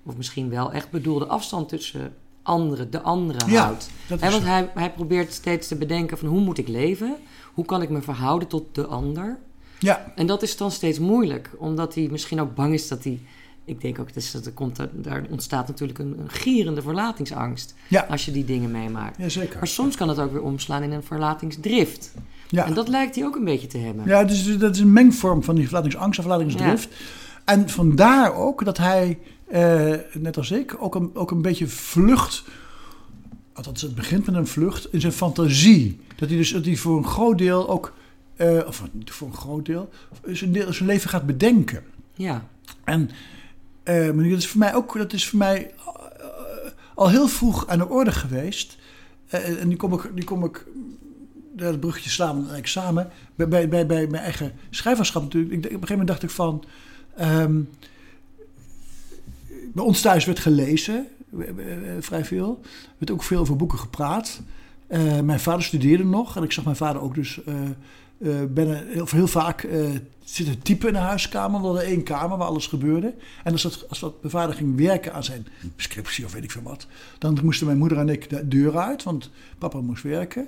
[0.03, 3.89] of misschien wel echt bedoelde afstand tussen anderen, de anderen Ja, houdt.
[4.07, 7.15] dat want hij, hij probeert steeds te bedenken van hoe moet ik leven?
[7.53, 9.37] Hoe kan ik me verhouden tot de ander?
[9.79, 13.19] Ja, En dat is dan steeds moeilijk, omdat hij misschien ook bang is dat hij...
[13.71, 18.05] Ik denk ook dus dat er, komt, daar ontstaat natuurlijk een, een gierende verlatingsangst ja,
[18.09, 19.17] als je die dingen meemaakt.
[19.17, 19.57] ja zeker.
[19.57, 22.13] Maar soms kan het ook weer omslaan in een verlatingsdrift.
[22.47, 22.65] Ja.
[22.65, 24.07] En dat lijkt hij ook een beetje te hebben.
[24.07, 26.89] Ja, dus dat is een mengvorm van die verlatingsangst en verlatingsdrift.
[27.45, 32.43] En vandaar ook dat hij, eh, net als ik, ook een, ook een beetje vlucht.
[33.53, 35.99] Althans, het begint met een vlucht in zijn fantasie.
[36.15, 37.93] Dat hij dus dat hij voor een groot deel ook,
[38.35, 39.89] eh, of voor een groot deel,
[40.25, 41.83] zijn, deel, zijn leven gaat bedenken.
[42.13, 42.47] Ja.
[42.83, 43.09] En
[43.83, 46.25] eh, dat is voor mij ook, dat is voor mij eh,
[46.95, 48.77] al heel vroeg aan de orde geweest.
[49.27, 50.65] Eh, en die kom ik, die kom ik
[51.55, 53.09] het bruggetje slaan eigenlijk samen.
[53.35, 55.53] Bij, bij, bij, bij mijn eigen schrijverschap natuurlijk.
[55.53, 56.63] Op een gegeven moment dacht ik van.
[57.15, 57.61] ehm,
[59.73, 61.07] bij ons thuis werd gelezen,
[61.99, 62.59] vrij veel.
[62.63, 64.41] Er werd ook veel over boeken gepraat.
[65.23, 67.39] Mijn vader studeerde nog en ik zag mijn vader ook dus
[68.23, 69.89] eh bijna heel, vaak eh,
[70.23, 71.59] zitten typen in de huiskamer.
[71.59, 73.13] We hadden één kamer waar alles gebeurde.
[73.43, 76.51] En als, dat, als dat mijn vader ging werken aan zijn scriptie of weet ik
[76.51, 80.47] veel wat, dan moesten mijn moeder en ik de deur uit, want papa moest werken.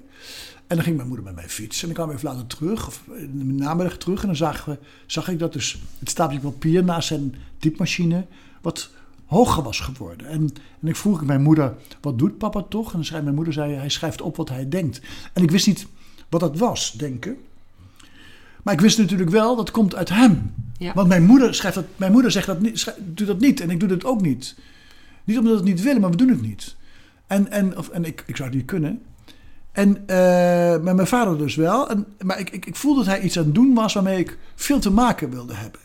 [0.67, 1.89] En dan ging mijn moeder met mij fietsen.
[1.89, 4.21] En dan kwam we even later terug, of in de namiddag terug.
[4.21, 8.25] En dan zagen we, zag ik dat dus het stapeltje papier naast zijn typemachine
[8.61, 8.89] wat
[9.25, 10.27] hoger was geworden.
[10.27, 10.49] En,
[10.81, 12.93] en ik vroeg mijn moeder, wat doet papa toch?
[12.93, 15.01] En dan mijn moeder, zei, hij schrijft op wat hij denkt.
[15.33, 15.87] En ik wist niet
[16.29, 17.37] wat dat was, denken.
[18.63, 20.53] Maar ik wist natuurlijk wel, dat komt uit hem.
[20.77, 20.93] Ja.
[20.93, 22.93] Want mijn moeder, schrijft dat, mijn moeder zegt dat niet,
[23.25, 24.55] dat niet en ik doe dat ook niet.
[25.23, 26.75] Niet omdat we het niet willen, maar we doen het niet.
[27.27, 29.01] En, en, of, en ik, ik zou het niet kunnen.
[29.71, 30.15] En, eh,
[30.83, 31.89] maar mijn vader dus wel.
[31.89, 34.37] En, maar ik, ik, ik voelde dat hij iets aan het doen was waarmee ik
[34.55, 35.81] veel te maken wilde hebben.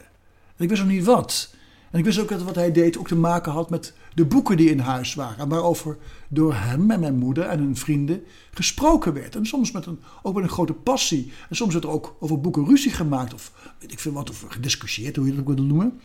[0.56, 1.54] En ik wist nog niet wat.
[1.90, 4.56] En ik wist ook dat wat hij deed ook te maken had met de boeken
[4.56, 5.48] die in huis waren.
[5.48, 5.96] Waarover
[6.28, 9.36] door hem en mijn moeder en hun vrienden gesproken werd.
[9.36, 11.32] En soms met een, ook met een grote passie.
[11.48, 13.34] En soms werd er ook over boeken ruzie gemaakt.
[13.34, 16.00] Of weet ik veel wat, of gediscussieerd, hoe je dat ook wil noemen.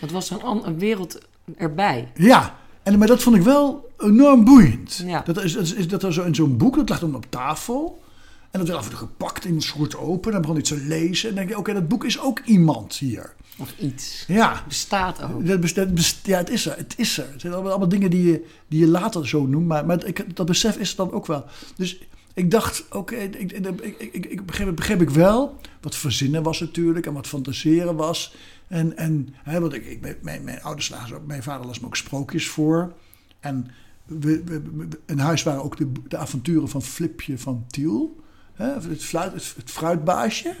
[0.00, 1.18] Het was een, een wereld
[1.56, 2.12] erbij.
[2.14, 5.02] Ja, en, maar dat vond ik wel enorm boeiend.
[5.06, 5.22] Ja.
[5.22, 8.02] Dat, is, dat, is, dat er zo in zo'n boek, dat lag dan op tafel.
[8.50, 10.26] En dat werd af en toe gepakt in een soort open.
[10.26, 11.28] En dan begon iets te lezen.
[11.28, 13.34] En dan denk je, oké, dat boek is ook iemand hier.
[13.58, 14.24] Of iets.
[14.26, 15.46] Ja, Bestaat ook.
[15.46, 16.76] dat best- dat best- ja het is er.
[16.76, 17.28] Het is er.
[17.32, 19.66] Het zijn allemaal, allemaal dingen die je, die je later zo noemt.
[19.66, 21.44] Maar, maar ik, dat besef is er dan ook wel.
[21.76, 22.00] Dus
[22.34, 25.60] ik dacht, oké, ik, ik, ik, ik, ik begreep, begreep ik wel.
[25.80, 27.06] Wat verzinnen was natuurlijk.
[27.06, 28.34] En wat fantaseren was.
[28.68, 31.86] En, en hè, want ik, ik, mijn- mijn, ouders lazen ook, mijn vader las me
[31.86, 32.92] ook sprookjes voor.
[33.40, 33.70] En
[34.04, 38.20] we, we, we- in huis waren ook de, de avonturen van Flipje van Tiel.
[38.54, 40.54] Hè, het, fluit, het, het fruitbaasje.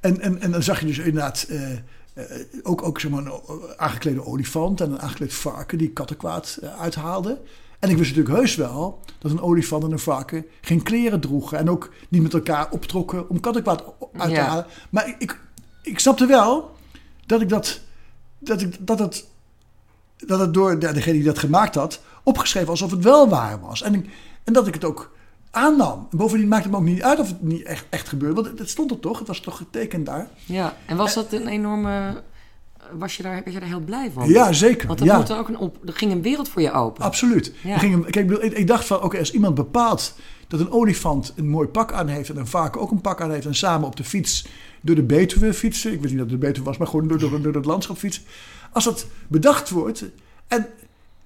[0.00, 1.70] En, en, en dan zag je dus inderdaad eh,
[2.18, 6.58] eh, ook, ook zeg maar, een o- aangeklede olifant en een aangekleed varken die kattenkwaad
[6.62, 7.40] eh, uithaalde.
[7.78, 11.58] En ik wist natuurlijk heus wel dat een olifant en een varken geen kleren droegen.
[11.58, 14.44] En ook niet met elkaar optrokken om kattenkwaad uit te Ja.
[14.46, 14.66] halen.
[14.90, 15.40] Maar ik,
[15.82, 16.70] ik, snapte wel
[17.26, 17.80] dat ik dat,
[18.38, 19.26] dat, ik, dat het
[20.26, 23.82] dat het door de- degene die dat gemaakt had opgeschreven alsof het wel waar was.
[23.82, 24.10] En, ik-
[24.44, 25.16] en dat ik het ook
[25.50, 26.06] aannam.
[26.10, 28.42] En bovendien maakte het me ook niet uit of het niet echt, echt gebeurde.
[28.42, 30.28] Want het, stond er toch, het was toch getekend daar.
[30.44, 30.76] Ja.
[30.86, 32.22] En was dat een enorme
[32.92, 34.28] was je daar, was je daar heel blij van?
[34.28, 34.86] Ja, zeker.
[34.86, 35.16] Want er, ja.
[35.16, 37.04] moet er, ook een op, er ging een wereld voor je open.
[37.04, 37.52] Absoluut.
[37.62, 37.72] Ja.
[37.72, 40.14] Er ging een- kijk, ik, dacht van, oké, als iemand bepaalt
[40.48, 43.30] dat een olifant een mooi pak aan heeft en een varken ook een pak aan
[43.30, 44.46] heeft en samen op de fiets
[44.80, 47.18] door de Betuwe fietsen, ik weet niet dat het de Betuwe was, maar gewoon door,
[47.18, 48.22] door, door het landschap fietsen.
[48.72, 50.04] Als dat bedacht wordt
[50.48, 50.66] en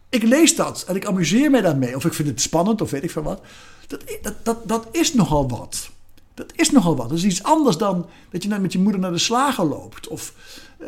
[0.08, 3.02] ik lees dat en ik amuseer mij daarmee, of ik vind het spannend of weet
[3.02, 3.40] ik veel wat,
[3.86, 5.90] dat, dat, dat, dat is nogal wat.
[6.34, 7.08] Dat is nogal wat.
[7.08, 10.08] Dat is iets anders dan dat je nou met je moeder naar de slager loopt.
[10.08, 10.34] Of,
[10.78, 10.86] eh,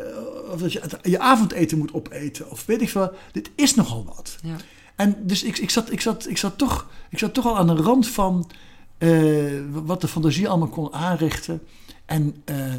[0.51, 2.51] of dat je je avondeten moet opeten.
[2.51, 3.11] Of weet ik veel.
[3.31, 4.35] Dit is nogal wat.
[4.43, 4.55] Ja.
[4.95, 7.67] En dus ik, ik, zat, ik, zat, ik, zat toch, ik zat toch al aan
[7.67, 8.49] de rand van
[8.97, 9.11] eh,
[9.71, 11.61] wat de fantasie allemaal kon aanrichten.
[12.05, 12.73] En eh,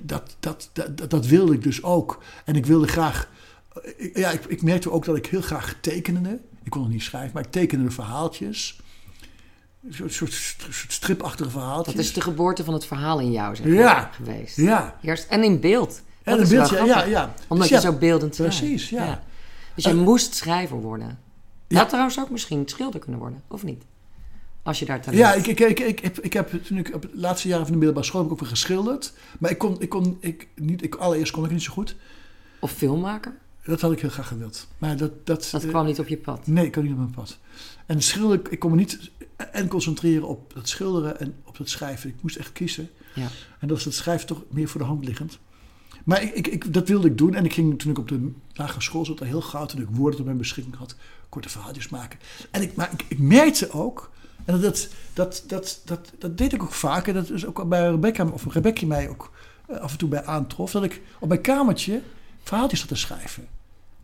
[0.00, 2.22] dat, dat, dat, dat wilde ik dus ook.
[2.44, 3.28] En ik wilde graag.
[3.96, 6.40] ik- ja, ik, ik merkte ook dat ik heel graag tekende.
[6.62, 8.80] Ik kon nog niet schrijven, maar ik tekende verhaaltjes.
[9.90, 10.32] Een soort,
[10.88, 11.94] stripachtige verhaaltjes.
[11.94, 13.82] Dat is de geboorte van het verhaal in jou zeg Ja.
[13.94, 14.56] maar, geweest.
[14.56, 16.02] Ja, Eerst, en in beeld.
[16.22, 16.76] en Dat wel beeldje.
[16.76, 17.10] Ja, grappig.
[17.10, 17.34] ja.
[17.48, 18.58] Omdat Dus je ja, zo beeldend schrijft.
[18.58, 19.22] Precies, ja.
[19.74, 21.18] Dus je moest schrijver worden.
[21.68, 21.80] Je Ja.
[21.80, 23.82] had trouwens ook misschien schilder kunnen worden, of niet?
[24.62, 27.02] Als je daar talent Ja, ik, ik, ik, ik, heb, ik heb toen ik op
[27.02, 29.12] het laatste jaar van de middelbare school heb ik ook weer geschilderd.
[29.38, 31.96] Maar ik kon, ik kon ik, niet, ik, allereerst kon ik niet zo goed.
[32.60, 33.32] Of filmmaker.
[33.68, 34.66] Dat had ik heel graag gewild.
[34.78, 36.46] Maar dat, dat, Dat eh, kwam niet op je pad.
[36.46, 37.38] Nee, ik kan niet op mijn pad.
[37.86, 42.10] En schilderen, ik kon me niet en concentreren op het schilderen en op het schrijven.
[42.10, 42.90] Ik moest echt kiezen.
[43.14, 43.26] Ja.
[43.58, 45.38] En dat is het schrijven toch meer voor de hand liggend.
[46.04, 47.34] Maar ik, ik, ik, dat wilde ik doen.
[47.34, 50.16] En ik ging toen ik op de lagere school zat, heel gauw, toen ik woorden
[50.16, 50.96] tot mijn beschikking had,
[51.28, 52.18] korte verhaaltjes maken.
[52.50, 54.10] En ik, maar ik, ik merkte ook,
[54.44, 58.26] en dat, dat, dat, dat, dat deed ik ook vaker, dat is ook bij Rebecca,
[58.26, 59.32] of Rebecca mij ook
[59.66, 62.02] eh, af en toe bij aantrof, dat ik op mijn kamertje
[62.42, 63.48] verhaaltjes zat te schrijven.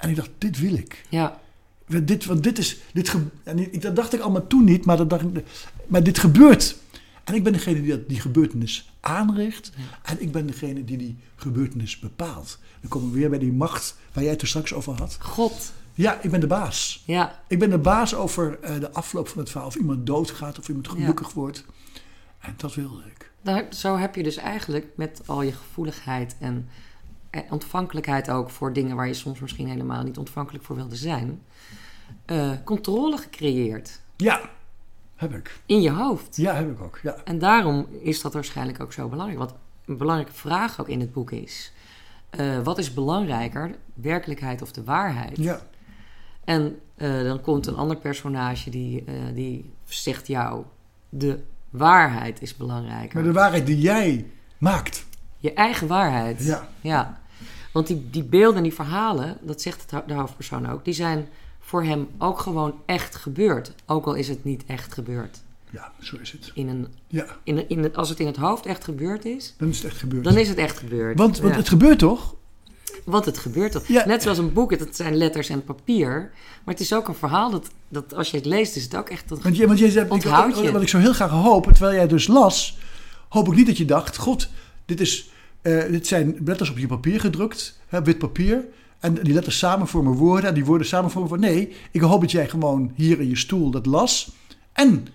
[0.04, 1.04] En ik dacht, dit wil ik.
[1.08, 1.40] Ja,
[1.86, 2.76] Want Dit, want dit is.
[2.92, 5.44] Dit ge- en ik, dat dacht ik allemaal toen niet, maar, dat dacht ik,
[5.86, 6.76] maar dit gebeurt.
[7.24, 9.72] En ik ben degene die dat, die gebeurtenis aanricht.
[10.02, 12.58] En ik ben degene die die gebeurtenis bepaalt.
[12.80, 15.16] Dan komen we weer bij die macht waar jij het er straks over had.
[15.20, 15.72] God.
[15.94, 17.02] Ja, ik ben de baas.
[17.06, 19.68] Ja, Ik ben de baas over eh, de afloop van het verhaal.
[19.68, 21.64] Of iemand doodgaat of iemand gelukkig wordt.
[22.38, 23.30] En dat wilde ik.
[23.42, 26.68] daar, zo heb je dus eigenlijk met al je gevoeligheid en
[27.50, 31.42] ontvankelijkheid ook voor dingen waar je soms misschien helemaal niet ontvankelijk voor wilde zijn,
[32.24, 34.40] eh, controle gecreëerd Ja,
[35.16, 35.60] heb ik.
[35.66, 36.36] in je hoofd.
[36.36, 36.98] Ja, heb ik ook.
[37.02, 37.16] Ja.
[37.24, 39.38] En daarom is dat waarschijnlijk ook zo belangrijk.
[39.40, 39.54] Wat
[39.86, 41.72] een belangrijke vraag ook in het boek is:
[42.30, 45.36] eh, wat is belangrijker, werkelijkheid of de waarheid?
[45.36, 45.60] Ja.
[46.44, 50.64] En eh, dan komt een ander personage die, eh, die zegt jou:
[51.08, 53.14] de waarheid is belangrijker.
[53.14, 54.26] Maar de waarheid die jij
[54.58, 55.06] maakt.
[55.38, 56.44] Je eigen waarheid.
[56.44, 56.68] Ja.
[56.80, 57.20] Ja.
[57.74, 61.28] Want die, die beelden en die verhalen, dat zegt de hoofdpersoon ook, die zijn
[61.60, 63.72] voor hem ook gewoon echt gebeurd.
[63.86, 65.42] Ook al is het niet echt gebeurd.
[65.70, 66.50] Ja, zo is het.
[66.54, 69.54] In een, Ja, in een, in het, als het in het hoofd echt gebeurd is,
[69.58, 70.24] dan is het echt gebeurd.
[70.24, 71.18] dan is het echt gebeurd.
[71.18, 71.58] want, want Ja.
[71.58, 72.34] het gebeurt toch?
[73.04, 73.86] Want het gebeurt toch.
[73.86, 74.06] Ja.
[74.06, 76.32] Net zoals een boek, het het zijn letters en papier.
[76.64, 79.08] Maar het is ook een verhaal dat, dat als je het leest, is het ook
[79.08, 79.28] echt...
[79.28, 80.72] Dat, Want, je, want jij zei, Onthoud ik, je.
[80.72, 82.78] wat ik zo heel graag hoop, terwijl jij dus las,
[83.28, 84.48] hoop ik niet dat je dacht, god,
[84.84, 85.30] dit, is,
[85.64, 88.64] eh, dit zijn letters op je papier gedrukt, hè, wit papier.
[89.00, 91.50] En die letters samen vormen woorden en die woorden samen vormen woorden.
[91.50, 94.30] Nee, ik hoop dat jij gewoon hier in je stoel dat las
[94.72, 95.06] en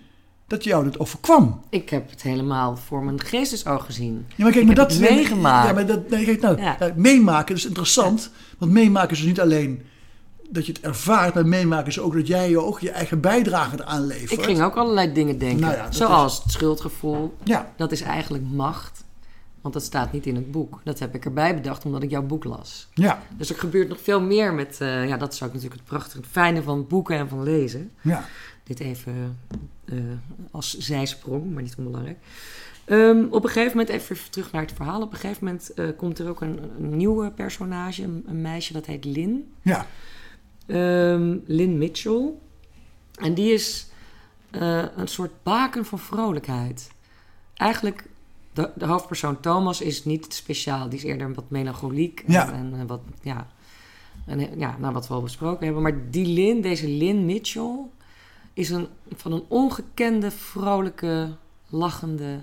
[0.46, 1.60] dat jou dat overkwam.
[1.68, 4.26] Ik heb het helemaal voor mijn geestesoog gezien.
[4.28, 5.68] Ja, maar kijk, Ik maar heb dat het meegemaakt.
[5.68, 6.76] Ja, maar dat, nee, kijk, nou, Ja.
[6.78, 8.30] nou, meemaken is interessant.
[8.58, 9.82] Want meemaken is dus niet alleen
[10.50, 13.76] dat je het ervaart, maar meemaken is ook dat jij je ook je eigen bijdrage
[13.80, 14.32] eraan levert.
[14.32, 15.60] Ik ging ook allerlei dingen denken.
[15.60, 17.34] Nou ja, zoals het schuldgevoel.
[17.44, 19.04] Ja, Dat is eigenlijk macht.
[19.60, 20.80] Want dat staat niet in het boek.
[20.84, 22.88] Dat heb ik erbij bedacht omdat ik jouw boek las.
[22.94, 24.80] ja, Dus er gebeurt nog veel meer met...
[24.80, 27.90] eh, ja, dat is ook natuurlijk het prachtige, het fijne van boeken en van lezen.
[28.00, 28.24] ja.
[28.62, 29.38] Dit even
[29.84, 29.96] eh,
[30.50, 32.18] als zijsprong, maar niet onbelangrijk.
[32.84, 35.02] Ehm, op een gegeven moment, even terug naar het verhaal.
[35.02, 38.72] Op een gegeven moment eh, komt er ook een, een nieuwe personage, een, een meisje
[38.72, 39.52] dat heet Lynn.
[39.62, 39.86] ja.
[40.66, 42.30] Ehm, Lynn Mitchell.
[43.14, 43.86] En die is
[44.50, 46.90] een soort baken van vrolijkheid.
[47.54, 48.04] Eigenlijk,
[48.52, 50.88] de, de hoofdpersoon Thomas is niet speciaal.
[50.88, 52.22] Die is eerder wat melancholiek.
[52.26, 52.52] En, Ja.
[52.52, 53.46] en, wat, ja,
[54.26, 55.82] en, ja, nou, wat we al besproken hebben.
[55.82, 57.76] Maar die Lynn, deze Lynn Mitchell,
[58.52, 58.86] is een,
[59.16, 61.28] van een ongekende, vrolijke,
[61.68, 62.40] lachende,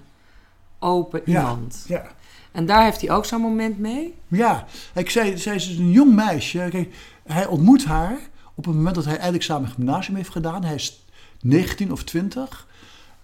[0.79, 1.39] open Ja.
[1.39, 1.85] iemand.
[1.87, 2.15] ja.
[2.51, 4.15] En daar heeft hij ook zo'n moment mee.
[4.27, 4.65] Ja,
[4.95, 6.67] ik zei, zij is dus een jong meisje.
[6.69, 8.19] Kijk, hij ontmoet haar
[8.55, 10.63] op het moment dat hij eindexamen gymnasium heeft gedaan.
[10.63, 11.05] Hij is
[11.41, 12.67] 19 of 20.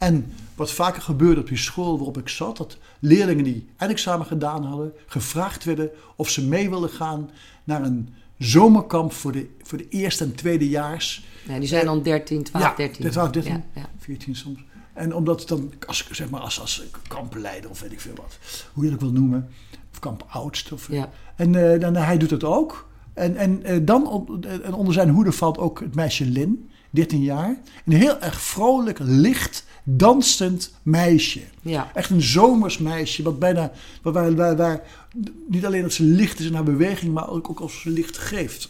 [0.03, 4.63] En wat vaker gebeurde op die school waarop ik zat, dat leerlingen die eindexamen gedaan
[4.63, 7.29] hadden, gevraagd werden of ze mee wilden gaan
[7.63, 11.25] naar een zomerkamp voor de, voor de eerste en tweedejaars.
[11.47, 13.11] Ja, die zijn dan 13, 12, Ja, 13.
[13.11, 13.51] 12, 13.
[13.51, 13.89] Ja, ja.
[13.97, 14.65] 14 soms.
[14.93, 18.37] En omdat dan, als, zeg maar, als, als kampenleider of weet ik veel wat,
[18.73, 19.49] hoe je dat wil noemen,
[19.99, 20.71] kamp oudst.
[20.71, 21.09] Of, Ja.
[21.35, 22.89] En eh, dan, hij doet het ook.
[23.13, 24.27] En, en, eh, dan
[24.63, 27.57] en onder zijn hoede valt ook het meisje Lin, 13 jaar.
[27.85, 31.41] Een heel erg vrolijk, licht, dansend meisje.
[31.61, 31.91] Ja.
[31.93, 34.81] Echt een zomers meisje, wat bijna, waar, waar, waar, waar
[35.47, 38.17] niet alleen dat ze licht is in haar beweging, maar ook, ook als ze licht
[38.17, 38.69] geeft.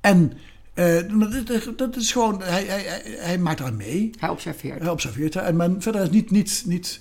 [0.00, 0.32] En
[0.74, 0.98] eh,
[1.46, 4.10] dat, dat is gewoon, hij, hij, hij, maakt daar mee.
[4.18, 4.80] Hij observeert.
[4.80, 5.44] Hij observeert haar.
[5.44, 7.00] En verder is niet, niet, niet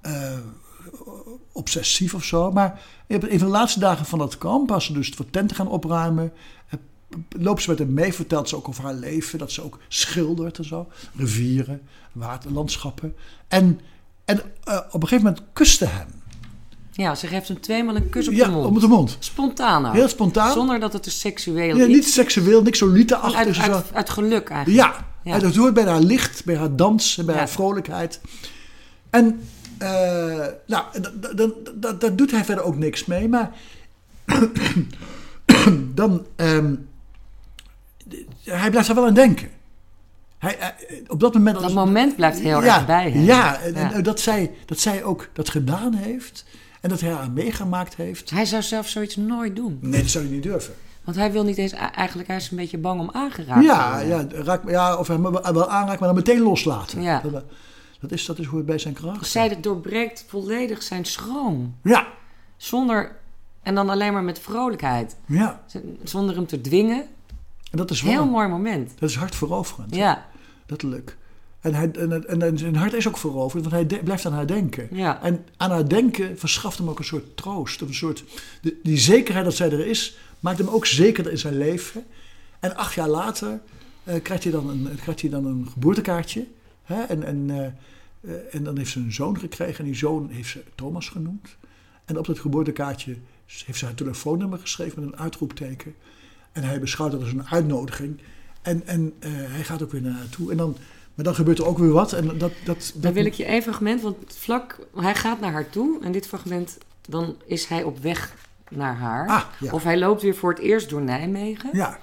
[0.00, 0.38] eh,
[1.52, 2.52] obsessief of zo.
[2.52, 6.32] Maar van de laatste dagen van dat kamp, als ze dus voor tenten gaan opruimen,
[7.38, 10.58] loopt ze met hem mee, vertelt ze ook over haar leven, dat ze ook schildert
[10.58, 10.88] en zo.
[11.16, 11.80] Rivieren,
[12.12, 13.14] waterlandschappen.
[13.48, 13.80] En,
[14.24, 16.06] en eh, op een gegeven moment kuste hem.
[16.92, 18.66] Ja, ze geeft hem tweemaal een kus op ja, de mond.
[18.66, 19.16] op de mond.
[19.18, 19.92] Spontaan ook.
[19.94, 20.52] Heel spontaan.
[20.52, 21.94] Zonder dat het een seksueel Ja, is.
[21.94, 23.60] niet seksueel, niks uit, zo.
[23.62, 24.86] uit, uit geluk eigenlijk.
[24.86, 25.34] Ja, Ja.
[25.34, 27.40] en dat hoort bij haar licht, bij haar dans en bij Ja.
[27.40, 28.20] haar vrolijkheid.
[29.10, 29.40] En
[29.78, 30.84] eh, nou,
[31.98, 33.28] daar doet hij verder ook niks mee.
[33.28, 33.50] Maar
[35.94, 36.74] dan, ehm,
[38.44, 39.48] hij blijft er wel aan denken.
[40.38, 41.60] Hij, hij- op dat moment...
[41.60, 43.22] Dat moment blijft heel ja, erg bij hem.
[43.22, 44.00] Ja, en, en Ja.
[44.00, 46.44] Dat, zij, dat zij ook dat gedaan heeft.
[46.80, 48.30] En dat hij haar meegemaakt heeft.
[48.30, 49.78] Hij zou zelf zoiets nooit doen.
[49.80, 50.74] Nee, dat zou hij niet durven.
[51.04, 51.72] Want hij wil niet eens...
[51.72, 54.28] Eigenlijk, hij is een beetje bang om aangeraakt te Ja, worden.
[54.36, 57.02] ja, raak, ja, of hem wel aanraken, maar dan meteen loslaten.
[57.02, 57.20] Ja.
[57.20, 57.44] Dat,
[58.00, 61.74] dat, is, dat is hoe het bij zijn karakter Zij dat doorbreekt volledig zijn schroom.
[61.82, 62.06] Ja,
[62.56, 63.18] Zonder...
[63.62, 65.16] En dan alleen maar met vrolijkheid.
[65.26, 65.60] ja.
[66.04, 67.04] Zonder hem te dwingen.
[67.70, 68.92] En dat is wel, Heel mooi moment.
[68.98, 69.94] dat is hartveroverend.
[69.94, 70.28] Ja,
[70.66, 71.16] Letterlijk.
[71.60, 74.32] En, hij, en, en, en zijn hart is ook veroverend, want hij de- blijft aan
[74.32, 74.88] haar denken.
[74.90, 75.22] ja.
[75.22, 77.82] En aan haar denken verschaft hem ook een soort troost.
[77.82, 78.24] Of een soort,
[78.62, 82.04] de- die zekerheid dat zij er is, maakt hem ook zekerder in zijn leven.
[82.60, 83.60] En acht jaar later
[84.04, 86.46] eh, krijgt, hij dan een, krijgt hij dan een geboortekaartje.
[86.82, 87.02] Hè?
[87.02, 89.78] En, en, eh, en dan heeft ze een zoon gekregen.
[89.78, 91.56] En die zoon heeft ze Thomas genoemd.
[92.04, 95.94] En op dat geboortekaartje heeft ze haar telefoonnummer geschreven met een uitroepteken.
[96.52, 98.20] En hij beschouwt dat als een uitnodiging.
[98.62, 100.50] En, en eh, hij gaat ook weer naar haar toe.
[100.50, 100.76] En dan,
[101.14, 102.12] maar dan gebeurt er ook weer wat.
[102.12, 104.78] En dat, dat, dat, Dan wil ik je één fragment, want vlak...
[104.94, 106.78] Hij gaat naar haar toe en dit fragment...
[107.08, 108.34] Dan is hij op weg
[108.68, 109.28] naar haar.
[109.28, 109.72] Ah, ja.
[109.72, 111.70] Of hij loopt weer voor het eerst door Nijmegen.
[111.72, 111.98] Ja,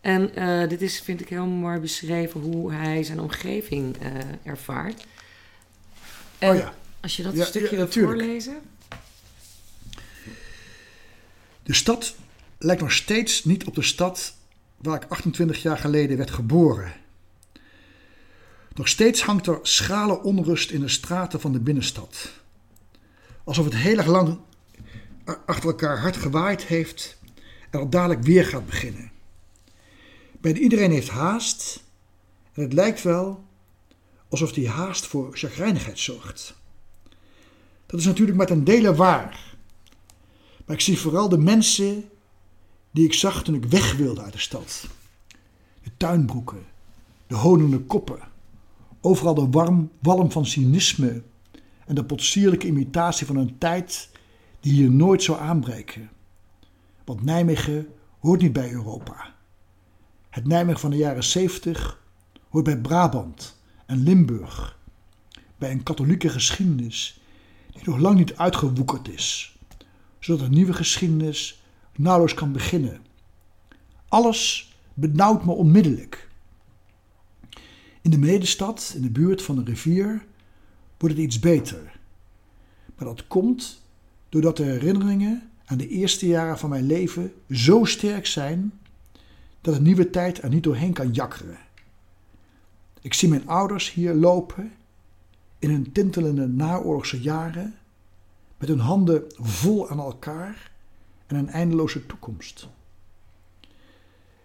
[0.00, 4.10] En eh, dit is, vind ik, heel mooi beschreven hoe hij zijn omgeving eh,
[4.42, 5.06] ervaart.
[6.38, 6.74] En oh ja.
[7.00, 8.18] als je dat Ja, stukje ja, wil natuurlijk.
[8.20, 8.56] voorlezen.
[11.62, 12.14] De stad
[12.62, 14.34] lijkt nog steeds niet op de stad
[14.76, 16.92] waar ik 28 jaar geleden werd geboren.
[18.74, 22.32] Nog steeds hangt er schrale onrust in de straten van de binnenstad.
[23.44, 24.38] Alsof het heel erg lang
[25.46, 27.18] achter elkaar hard gewaaid heeft
[27.70, 29.10] en al dadelijk weer gaat beginnen.
[30.40, 31.82] Bijna iedereen heeft haast
[32.52, 33.44] en het lijkt wel
[34.28, 36.54] alsof die haast voor chagrijnigheid zorgt.
[37.86, 39.54] Dat is natuurlijk maar ten dele waar.
[40.66, 42.10] Maar ik zie vooral de mensen
[42.92, 44.88] die ik zag toen ik weg wilde uit de stad.
[45.82, 46.66] De tuinbroeken,
[47.26, 48.18] de honende koppen,
[49.00, 51.22] overal de warm, walm van cynisme
[51.86, 54.10] en de potsierlijke imitatie van een tijd
[54.60, 56.10] die hier nooit zou aanbreken.
[57.04, 57.86] Want Nijmegen
[58.18, 59.34] hoort niet bij Europa.
[60.30, 62.00] Het Nijmegen van de jaren 70
[62.48, 64.78] hoort bij Brabant en Limburg,
[65.58, 67.20] bij een katholieke geschiedenis
[67.72, 69.52] die nog lang niet uitgewoekerd is
[70.24, 71.61] zodat een nieuwe geschiedenis
[71.96, 73.00] nauwelijks kan beginnen.
[74.08, 76.28] Alles benauwt me onmiddellijk.
[78.00, 80.24] In de medestad, in de buurt van de rivier,
[80.98, 81.98] wordt het iets beter.
[82.96, 83.82] Maar dat komt
[84.28, 88.72] doordat de herinneringen aan de eerste jaren van mijn leven zo sterk zijn
[89.60, 91.58] dat een nieuwe tijd er niet doorheen kan jakkeren.
[93.00, 94.72] Ik zie mijn ouders hier lopen
[95.58, 97.74] in hun tintelende naoorlogse jaren
[98.58, 100.71] met hun handen vol aan elkaar
[101.32, 102.68] en een eindeloze toekomst.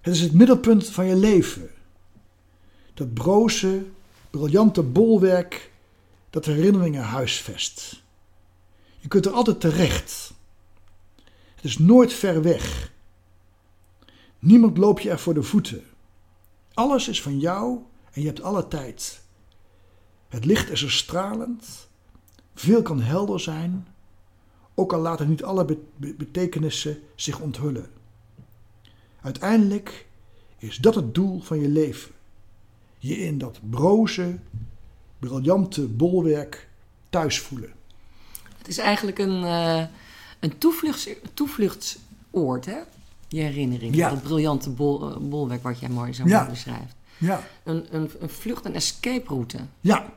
[0.01, 1.69] Het is het middelpunt van je leven.
[2.93, 3.85] Dat broze,
[4.29, 5.71] briljante bolwerk
[6.29, 8.03] dat herinneringen huisvest.
[8.99, 10.33] Je kunt er altijd terecht.
[11.55, 12.91] Het is nooit ver weg.
[14.39, 15.83] Niemand loopt je er voor de voeten.
[16.73, 17.79] Alles is van jou
[18.11, 19.21] en je hebt alle tijd.
[20.29, 21.87] Het licht is er stralend.
[22.55, 23.87] Veel kan helder zijn
[24.79, 27.89] ook al laten niet alle be- be- betekenissen zich onthullen.
[29.21, 30.05] Uiteindelijk
[30.57, 32.11] is dat het doel van je leven.
[32.97, 34.37] Je in dat broze,
[35.19, 36.67] briljante bolwerk
[37.09, 37.71] thuis voelen.
[38.57, 39.85] Het is eigenlijk een, eh,
[40.39, 42.77] een toevluchts, toevluchtsoord, hè?
[43.27, 43.95] Je herinnering.
[43.95, 44.09] Ja.
[44.09, 46.37] Dat briljante bol, eh, bolwerk wat jij mooi zo Ja.
[46.39, 46.95] mooi beschrijft.
[47.17, 49.57] Ja, Een, een, een vlucht- en escape route.
[49.81, 50.13] ja,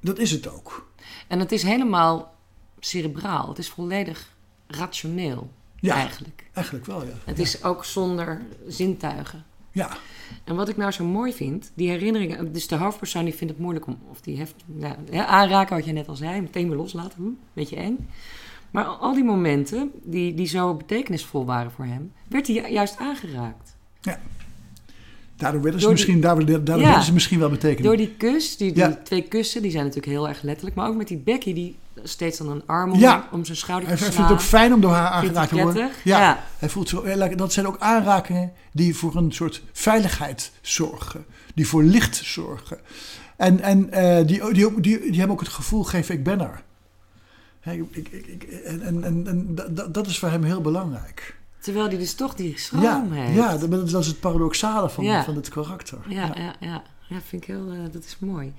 [0.00, 0.88] dat is het ook.
[1.28, 2.34] En het is helemaal
[2.80, 3.48] cerebraal.
[3.48, 4.34] Het is volledig
[4.66, 5.94] rationeel, Ja.
[5.94, 6.44] eigenlijk.
[6.52, 7.12] Eigenlijk wel, ja.
[7.24, 7.42] Het ja.
[7.42, 9.44] is ook zonder zintuigen.
[9.72, 9.96] Ja,
[10.44, 12.52] En wat ik nou zo mooi vind, die herinneringen...
[12.52, 13.98] Dus de hoofdpersoon die vindt het moeilijk om...
[14.10, 16.40] Of die heeft nou, ja, aanraken, wat je net al zei.
[16.40, 17.16] Meteen weer loslaten.
[17.18, 18.08] Hm, beetje eng.
[18.70, 22.12] Maar al- die momenten die, die zo betekenisvol waren voor hem...
[22.28, 23.76] werd hij ju- juist aangeraakt.
[25.36, 26.84] daardoor werden ze, die- misschien, daardoor, daardoor Ja.
[26.86, 27.82] werden ze misschien wel betekenen.
[27.82, 28.94] Door die kus, die, die Ja.
[29.04, 30.76] twee kussen, die zijn natuurlijk heel erg letterlijk.
[30.76, 33.28] Maar ook met die Becky, die steeds dan een arm om, Ja.
[33.32, 34.26] om zijn schouder Hij te hij slaan.
[34.26, 35.90] vindt het ook fijn om door haar aangeraakt hij te worden.
[36.04, 36.18] Ja.
[36.20, 36.44] Ja.
[36.58, 37.04] Hij voelt zo,
[37.36, 41.24] dat zijn ook aanrakingen die voor een soort veiligheid zorgen.
[41.54, 42.78] Die voor licht zorgen.
[43.36, 46.62] En, en eh, die, die, die, die hebben ook het gevoel geven, ik ben er.
[47.64, 51.38] Ik, ik, ik, en en, en, dat, dat is voor hem heel belangrijk.
[51.58, 53.34] Terwijl hij dus toch die schroom Ja, heeft.
[53.34, 55.24] ja dat, is het paradoxale van, Ja.
[55.24, 55.98] van het karakter.
[56.08, 56.54] Ja, ja.
[56.60, 57.20] ja, ja.
[57.26, 58.52] vind ik heel, eh, dat is mooi.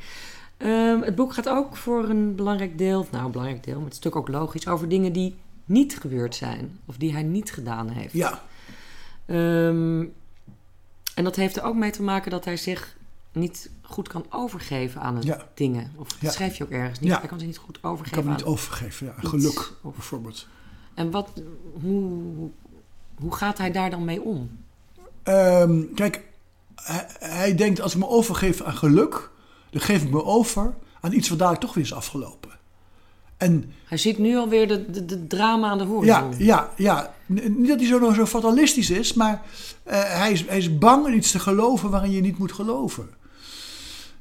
[0.62, 3.93] Ehm, het boek gaat ook voor een belangrijk deel, nou een belangrijk deel, maar het
[3.93, 5.36] is natuurlijk ook logisch, over dingen die
[5.66, 6.80] niet gebeurd zijn.
[6.86, 8.14] Of die hij niet gedaan heeft.
[8.14, 8.41] ja.
[9.26, 10.05] Ehm,
[11.16, 12.95] en dat heeft er ook mee te maken dat hij zich
[13.32, 15.47] niet goed kan overgeven aan het Ja.
[15.53, 15.91] dingen.
[15.95, 16.30] Of dat Ja.
[16.32, 17.09] schrijf je ook ergens niet.
[17.09, 17.20] Ja.
[17.20, 19.05] Hij kan zich niet goed Ik overgeven kan me aan niet overgeven.
[19.07, 19.14] Ja.
[19.20, 19.30] iets.
[19.30, 20.47] Geluk, Of- bijvoorbeeld.
[20.93, 21.30] En wat,
[21.82, 22.49] hoe,
[23.16, 24.49] hoe gaat hij daar dan mee om?
[25.24, 26.24] Ehm, kijk,
[26.76, 29.30] hij, hij denkt als ik me overgeef aan geluk,
[29.72, 32.49] dan geef ik me over aan iets wat dadelijk toch weer is afgelopen.
[33.38, 36.34] En Hij ziet nu alweer de, de, de drama aan de ja, horizon.
[36.45, 37.13] ja, ja.
[37.34, 39.41] N- niet dat hij zo, zo fatalistisch is, maar
[39.84, 43.09] eh, hij, is, hij is bang in iets te geloven waarin je niet moet geloven.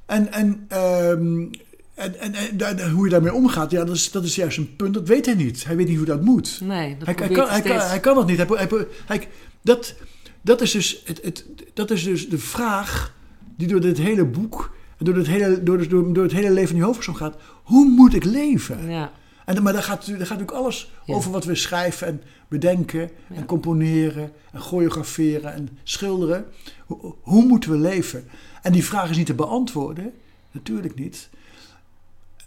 [0.07, 1.47] En, en, ehm,
[1.95, 4.77] en, en, en da- hoe je daarmee omgaat, ja, dat, is, dat is juist een
[4.77, 5.65] punt, dat weet hij niet.
[5.65, 6.61] Hij weet niet hoe dat moet.
[6.63, 8.37] Nee, dat Hij, hij, kan, hij hij, kan, hij kan dat niet.
[8.37, 8.69] Hij, hij,
[9.07, 9.29] hij-
[9.63, 9.95] dat,
[10.43, 11.45] dat, is dus het, het,
[11.75, 13.15] dat is dus de vraag
[13.57, 16.71] die door dit hele boek, en door het hele, door, door, door het hele leven
[16.75, 17.37] in je hoofd gaat.
[17.63, 18.91] Hoe moet ik leven?
[18.91, 19.13] Ja,
[19.45, 21.15] En, maar daar gaat, daar gaat natuurlijk alles Ja.
[21.15, 23.37] over wat we schrijven en bedenken Ja.
[23.37, 26.45] en componeren en choreograferen en schilderen.
[26.87, 28.25] Hoe, hoe moeten we leven?
[28.63, 30.13] En die vraag is niet te beantwoorden.
[30.51, 31.29] Natuurlijk niet.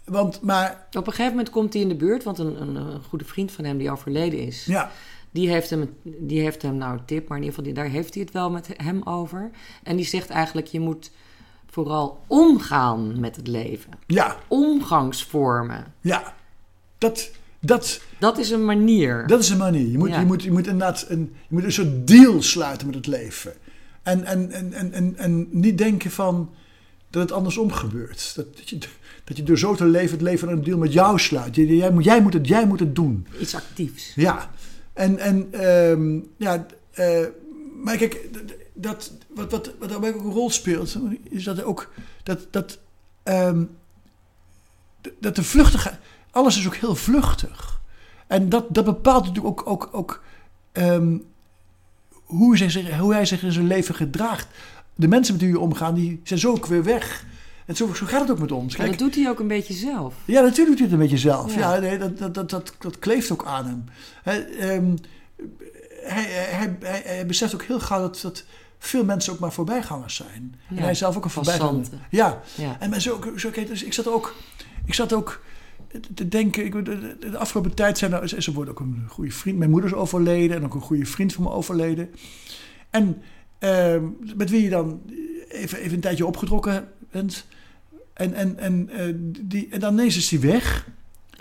[0.04, 3.02] Want, maar op een gegeven moment komt hij in de buurt, want een, een, een
[3.02, 4.90] goede vriend van hem die overleden is, ja,
[5.30, 7.92] die, heeft hem, die heeft hem nou een tip, maar in ieder geval die, daar
[7.92, 9.50] heeft hij het wel met hem over.
[9.82, 11.10] En die zegt eigenlijk, je moet
[11.78, 13.90] vooral omgaan met het leven.
[14.06, 15.84] ja, Omgangsvormen.
[16.00, 16.34] ja.
[16.98, 19.26] Dat, dat, Dat is een manier.
[19.26, 19.86] Dat is een manier.
[19.90, 20.20] Je moet, Ja.
[20.20, 23.52] je moet, je moet inderdaad een, je moet een soort deal sluiten met het leven.
[24.02, 26.50] En, en, en, en, en, en niet denken van
[27.10, 28.32] dat het andersom gebeurt.
[28.36, 28.78] Dat, dat, je,
[29.24, 31.54] dat je door zo te leven het leven een deal met jou sluit.
[31.56, 33.26] Je- Jij, moet- jij, moet, het, jij moet het doen.
[33.40, 34.12] Iets actiefs.
[34.14, 34.50] Ja.
[34.92, 37.26] En, en ehm, ja, eh,
[37.84, 38.28] maar kijk,
[38.74, 42.78] dat, wat, wat, wat daarbij ook een rol speelt, is dat er ook dat, dat,
[43.22, 43.64] ehm,
[45.18, 45.98] dat de vluchtigheid,
[46.30, 47.80] alles is ook heel vluchtig.
[48.26, 50.22] En dat, dat bepaalt natuurlijk ook, ook, ook
[50.72, 51.18] ehm,
[52.24, 54.46] hoe, hij zich, hoe hij zich in zijn leven gedraagt.
[54.94, 57.24] De mensen met wie we omgaan, die zijn zo ook weer weg.
[57.66, 58.76] En zo, zo gaat het ook met ons.
[58.76, 60.14] Maar Kijk, dat doet hij ook een beetje zelf.
[60.24, 61.54] ja, natuurlijk doet hij het een beetje zelf.
[61.54, 61.74] Ja.
[61.74, 63.84] Ja, nee, dat, dat, dat, dat, dat kleeft ook aan hem.
[64.22, 64.96] Hij, ehm,
[66.02, 68.44] hij, hij, hij, hij beseft ook heel gauw dat, dat
[68.86, 70.54] veel mensen ook maar voorbijgangers zijn.
[70.68, 71.86] Ja, En hij is zelf ook een voorbijganger.
[72.10, 72.76] Ja, Ja.
[72.80, 74.34] en zo, zo, dus ik zat ook,
[74.84, 75.42] ik zat ook
[76.14, 79.58] te denken, ik, de, de- afgelopen tijd zijn er, er wordt ook een goede vriend,
[79.58, 82.10] mijn moeder is overleden en ook een goede vriend van me overleden.
[82.90, 83.22] En
[83.58, 84.04] ehm,
[84.36, 85.00] met wie je dan
[85.48, 87.46] even, even een tijdje opgetrokken bent.
[88.12, 90.88] En, en, en, eh, die, en dan ineens is die weg.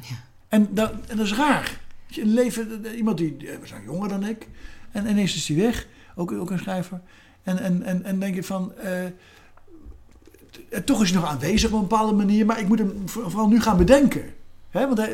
[0.01, 0.15] Ja.
[0.47, 1.81] En, dat, en dat is raar.
[2.15, 4.47] Een leven, iemand die, die was nou jonger dan ik.
[4.91, 5.87] En ineens is die weg.
[6.15, 7.01] Ook, ook een schrijver.
[7.43, 8.73] En, en, en, en denk je van...
[10.51, 12.45] t- toch is hij nog aanwezig op een bepaalde manier.
[12.45, 14.23] Maar ik moet hem voor- vooral nu gaan bedenken.
[14.69, 15.11] Hè, want hij,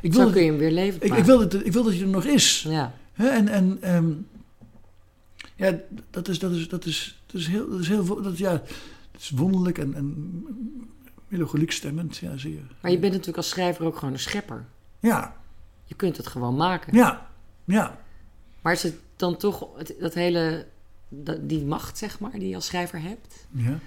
[0.00, 1.82] ik, wil Zo dat, kun je hem weer leven ik, ik, wil dat, ik wil
[1.82, 2.64] dat hij er nog is.
[2.68, 2.92] Ja.
[3.12, 4.12] Hè, en en ehm,
[5.56, 5.78] ja,
[6.10, 9.20] dat is, dat is, dat is, dat is heel, dat is heel, dat, ja, het
[9.20, 10.44] is wonderlijk en, en
[11.28, 12.16] melancholiek stemmend.
[12.16, 12.60] Ja, zie je.
[12.80, 14.64] Maar je bent natuurlijk als schrijver ook gewoon een schepper.
[15.00, 15.36] Ja,
[15.84, 16.94] Je kunt het gewoon maken.
[16.96, 17.26] ja,
[17.64, 17.98] ja.
[18.62, 20.64] Maar is het dan toch het, dat hele, dat,
[21.40, 23.78] die macht, zeg maar, die je als schrijver hebt, ja.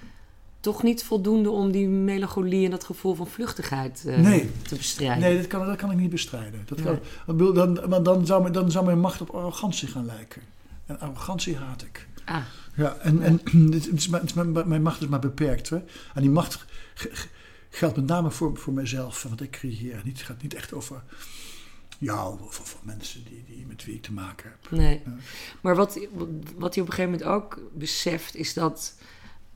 [0.60, 4.50] toch niet voldoende om die melancholie en dat gevoel van vluchtigheid eh, Nee.
[4.62, 5.18] te bestrijden?
[5.18, 6.62] Nee, dat kan, dat kan ik niet bestrijden.
[6.66, 6.98] Dat kan,
[7.36, 7.52] Nee.
[7.52, 10.42] dan, maar dan, zou, mijn- dan zou mijn macht op arrogantie gaan lijken.
[10.86, 12.08] En arrogantie haat ik.
[12.24, 12.36] Ah,
[12.76, 13.40] Ja, en, en
[13.72, 15.68] het is het is maar- mijn macht is maar beperkt.
[15.70, 15.76] Hè?
[16.14, 16.64] En die macht
[17.70, 20.00] geldt met name voor, voor mezelf, wat ik creëer.
[20.04, 21.02] Niet, het gaat niet echt over
[21.98, 24.70] jou of mensen die, die, met wie ik te maken heb.
[24.70, 25.00] nee.
[25.04, 25.12] Ja.
[25.60, 26.00] Maar wat,
[26.56, 28.94] wat hij op een gegeven moment ook beseft, is dat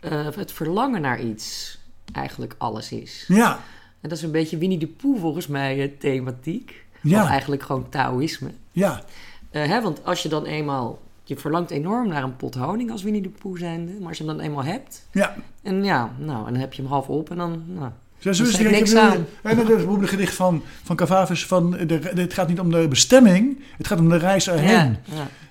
[0.01, 1.79] eh, het verlangen naar iets
[2.13, 3.25] eigenlijk alles is.
[3.29, 3.53] Ja,
[4.01, 6.85] En dat is een beetje Winnie de Pooh volgens mij, eh, thematiek.
[7.03, 7.23] Ja.
[7.23, 8.51] Of eigenlijk gewoon Taoïsme.
[8.73, 9.03] Ja,
[9.51, 11.01] Eh, hè, want als je dan eenmaal...
[11.25, 13.93] Je verlangt enorm naar een pot honing als Winnie de Pooh zijnde.
[13.99, 15.07] Maar als je hem dan eenmaal hebt...
[15.11, 15.35] ja.
[15.63, 17.63] En ja, nou, en dan heb je hem half op en dan...
[17.67, 17.91] Nou,
[18.31, 18.71] Is zit het.
[18.71, 19.27] niks aan.
[19.43, 21.71] En dat is een gedicht van, van Cavafis van...
[21.71, 24.97] De, het gaat niet om de bestemming, het gaat om de reis erheen.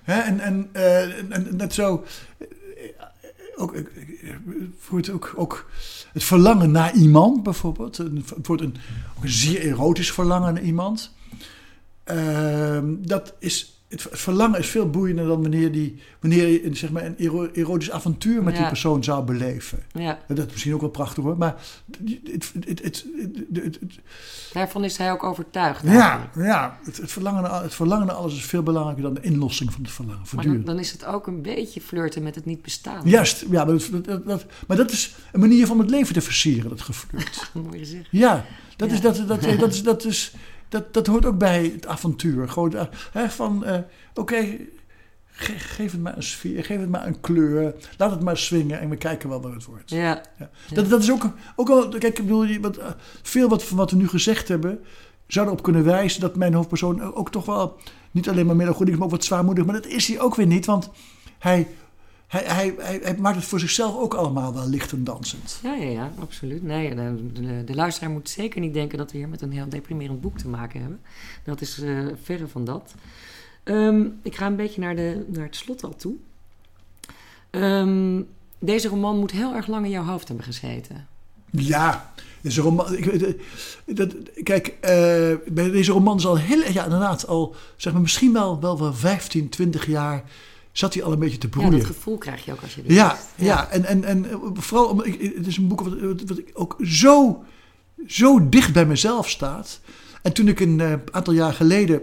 [0.05, 2.03] ja, en, en, eh, en, net zo...
[2.37, 2.47] eh,
[3.55, 3.83] Ook, eh,
[4.79, 5.69] voor het, ook, ook
[6.13, 7.97] het verlangen naar iemand bijvoorbeeld.
[7.97, 8.75] Een- Voor een,
[9.17, 11.11] ook een zeer erotisch verlangen naar iemand.
[12.03, 13.80] Ehm, dat is...
[13.91, 17.49] Het verlangen is veel boeiender dan wanneer, die, wanneer je een, zeg maar, een ero-
[17.53, 19.79] erotisch avontuur met die persoon zou beleven.
[19.93, 20.19] ja.
[20.27, 21.55] Dat is misschien ook wel prachtig hoor, maar
[21.91, 23.05] het, het, het, het,
[23.53, 23.79] het- het-
[24.53, 26.47] Daarvan is hij ook overtuigd ja, eigenlijk.
[26.49, 29.73] ja het, het, verlangen naar, het verlangen naar alles is veel belangrijker dan de inlossing
[29.73, 30.21] van het verlangen.
[30.35, 33.01] Maar dan, dan is het ook een beetje flirten met het niet bestaan.
[33.09, 36.21] Juist, ja, maar dat, dat, dat, maar dat is een manier van het leven te
[36.21, 37.51] versieren, dat geflirt.
[37.65, 38.07] Mooi gezegd.
[38.11, 38.91] Ja, dat.
[38.91, 40.33] Is, dat, dat, dat, is, dat, is,
[40.71, 42.49] dat, dat hoort ook bij het avontuur.
[42.49, 43.77] Gewoon eh, hè, van, eh,
[44.13, 44.35] oké,
[45.31, 47.73] ge- geef het maar een sfeer, geef het maar een kleur.
[47.97, 49.89] Laat het maar swingen en we kijken wel wat het wordt.
[49.89, 50.49] Ja, Ja.
[50.73, 51.23] Dat, dat is ook,
[51.55, 52.87] ook al, kijk, ik bedoel, wat, eh,
[53.21, 54.79] veel wat, van wat we nu gezegd hebben,
[55.27, 57.77] zou erop kunnen wijzen dat mijn hoofdpersoon ook toch wel
[58.11, 59.65] niet alleen maar melancholiek, maar ook wat zwaarmoedig.
[59.65, 60.89] Maar dat is hij ook weer niet, want
[61.39, 61.67] hij,
[62.31, 65.59] hij, hij, hij, hij maakt het voor zichzelf ook allemaal wel licht en dansend.
[65.63, 66.63] ja, ja, ja absoluut.
[66.63, 69.69] Nee, de, de, de luisteraar moet zeker niet denken dat we hier met een heel
[69.69, 70.99] deprimerend boek te maken hebben.
[71.43, 72.93] Dat is eh, verre van dat.
[73.63, 76.13] Ehm, ik ga een beetje naar, de, naar het slot al toe.
[77.49, 78.21] Ehm,
[78.59, 81.07] deze roman moet heel erg lang in jouw hoofd hebben gezeten.
[81.49, 82.97] Ja, deze roman.
[82.97, 83.33] Ik, eh,
[83.85, 88.33] dat, kijk, eh, bij deze roman is al heel, ja, inderdaad, al zeg maar misschien
[88.33, 90.23] wel, wel, wel 15, 20 jaar
[90.71, 91.71] zat hij al een beetje te Ja, broeien.
[91.71, 93.69] dat gevoel krijg je ook als je dit Ja, ja.
[93.69, 95.93] en, en, en vooral omdat ik, het is een boek wat,
[96.27, 97.43] wat, ik ook zo,
[98.07, 99.79] zo dicht bij mezelf staat.
[100.21, 102.01] En toen ik een eh, aantal jaar geleden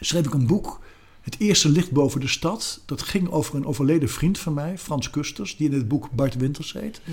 [0.00, 0.80] schreef ik een boek,
[1.20, 2.80] Het eerste licht boven de stad.
[2.86, 6.34] Dat ging over een overleden vriend van mij, Frans Kusters, die in het boek Bart
[6.36, 7.00] Winters heet.
[7.04, 7.12] Ja.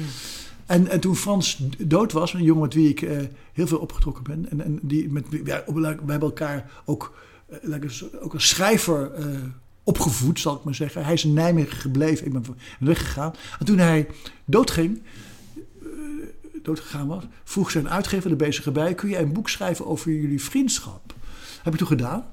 [0.66, 3.18] En, en toen Frans dood was, een jongen met wie ik eh,
[3.54, 4.50] heel veel opgetrokken ben.
[4.50, 7.14] En, en die met, ja, we hebben elkaar ook,
[7.82, 9.12] eens- ook als schrijver
[9.84, 11.04] opgevoed, zal ik maar zeggen.
[11.04, 12.46] Hij is in Nijmegen gebleven, ik ben
[12.80, 13.34] weggegaan.
[13.60, 14.08] En toen hij
[14.46, 15.02] doodging,
[15.56, 15.88] eh,
[16.64, 20.42] doodgegaan was, vroeg zijn uitgever, de bezige bij, kun jij een boek schrijven over jullie
[20.42, 21.14] vriendschap?
[21.64, 22.26] Heb ik toen gedaan.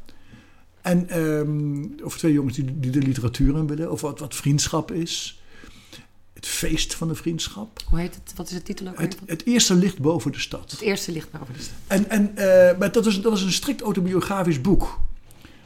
[0.81, 4.93] En ehm, over twee jongens die, die de literatuur in willen, over wat, wat vriendschap
[4.93, 5.43] is.
[6.33, 7.83] Het feest van de vriendschap.
[7.89, 8.33] Hoe heet het?
[8.37, 8.99] Wat is de titel ook?
[8.99, 10.71] Het, het eerste licht boven de stad.
[10.71, 11.75] Het eerste licht boven de stad.
[11.87, 15.01] En, en, eh, maar dat was, dat was een strikt autobiografisch boek.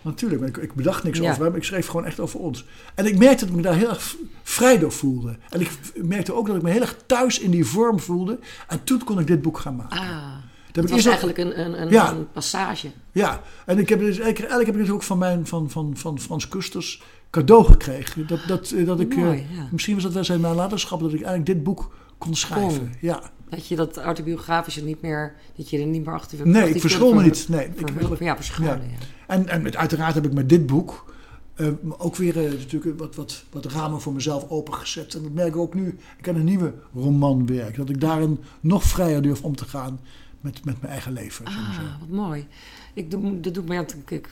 [0.03, 1.31] Natuurlijk, maar ik, ik bedacht niks Ja.
[1.31, 1.55] over hem.
[1.55, 2.65] Ik schreef gewoon echt over ons.
[2.95, 5.37] En ik merkte dat ik me daar heel erg vrij door voelde.
[5.51, 8.39] En ik merkte ook dat ik me heel erg thuis in die vorm voelde.
[8.69, 9.99] En toen kon ik dit boek gaan maken.
[9.99, 10.35] Ah,
[10.73, 12.11] Dat was al- eigenlijk een, een, een, Ja.
[12.13, 12.91] een passage.
[13.13, 15.97] Ja, en ik heb dus, eigenlijk, eigenlijk heb ik het ook van, mijn, van, van,
[15.97, 18.27] van Frans Kusters cadeau gekregen.
[18.27, 19.69] Dat, dat, dat ik, eh, Mooi, ja.
[19.71, 22.79] Misschien was dat wel zijn nalatenschap dat ik eigenlijk dit boek kon schrijven.
[22.79, 22.93] Kon.
[23.01, 23.21] Ja.
[23.55, 26.81] Dat je dat autobiografische niet meer, dat je er niet meer achter Nee, achter ik
[26.81, 27.49] verschool me niet.
[27.49, 29.07] Nee, ik, ver- ja, verscholen, ja.
[29.27, 31.15] En, en met, uiteraard heb ik met dit boek
[31.55, 35.15] eh, ook weer eh, natuurlijk wat, wat, wat ramen voor mezelf opengezet.
[35.15, 35.99] En dat merk ik ook nu.
[36.19, 37.77] Ik aan een nieuwe romanwerk.
[37.77, 40.01] Dat ik daarin nog vrijer durf om te gaan
[40.41, 41.45] met, met mijn eigen leven.
[41.47, 42.47] Ah, wat mooi.
[42.95, 44.29] Ik doe, dat doet me, ja, ik,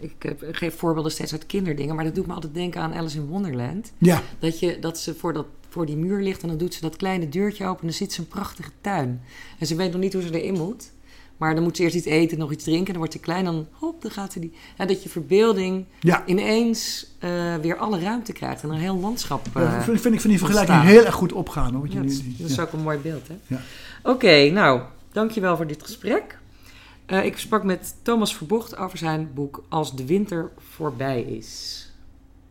[0.00, 3.26] ik, geef voorbeelden steeds uit kinderdingen, maar dat doet me altijd denken aan Alice in
[3.26, 3.92] Wonderland.
[3.98, 6.80] Ja, Dat, je, dat ze voor, dat, voor die muur ligt en dan doet ze
[6.80, 9.20] dat kleine deurtje open en dan ziet ze een prachtige tuin.
[9.58, 10.90] En ze weet nog niet hoe ze erin moet.
[11.36, 12.86] Maar dan moet ze eerst iets eten, nog iets drinken.
[12.86, 14.52] Dan wordt ze klein, dan hop, dan gaat ze die...
[14.78, 16.26] Ja, dat je verbeelding ja.
[16.26, 20.20] ineens eh, weer alle ruimte krijgt en een heel landschap Ja, eh, vind, vind ik
[20.20, 20.96] van die vergelijking ontstaan.
[20.96, 21.72] heel erg goed opgaan.
[21.72, 23.34] Hoor, wat je nu, dat, is, ook een mooi beeld, hè?
[23.46, 23.60] Ja.
[24.02, 24.80] Oké, nou,
[25.12, 26.38] dankjewel voor dit gesprek.
[27.12, 31.81] Eh, ik sprak met Thomas Verbocht over zijn boek Als de winter voorbij is.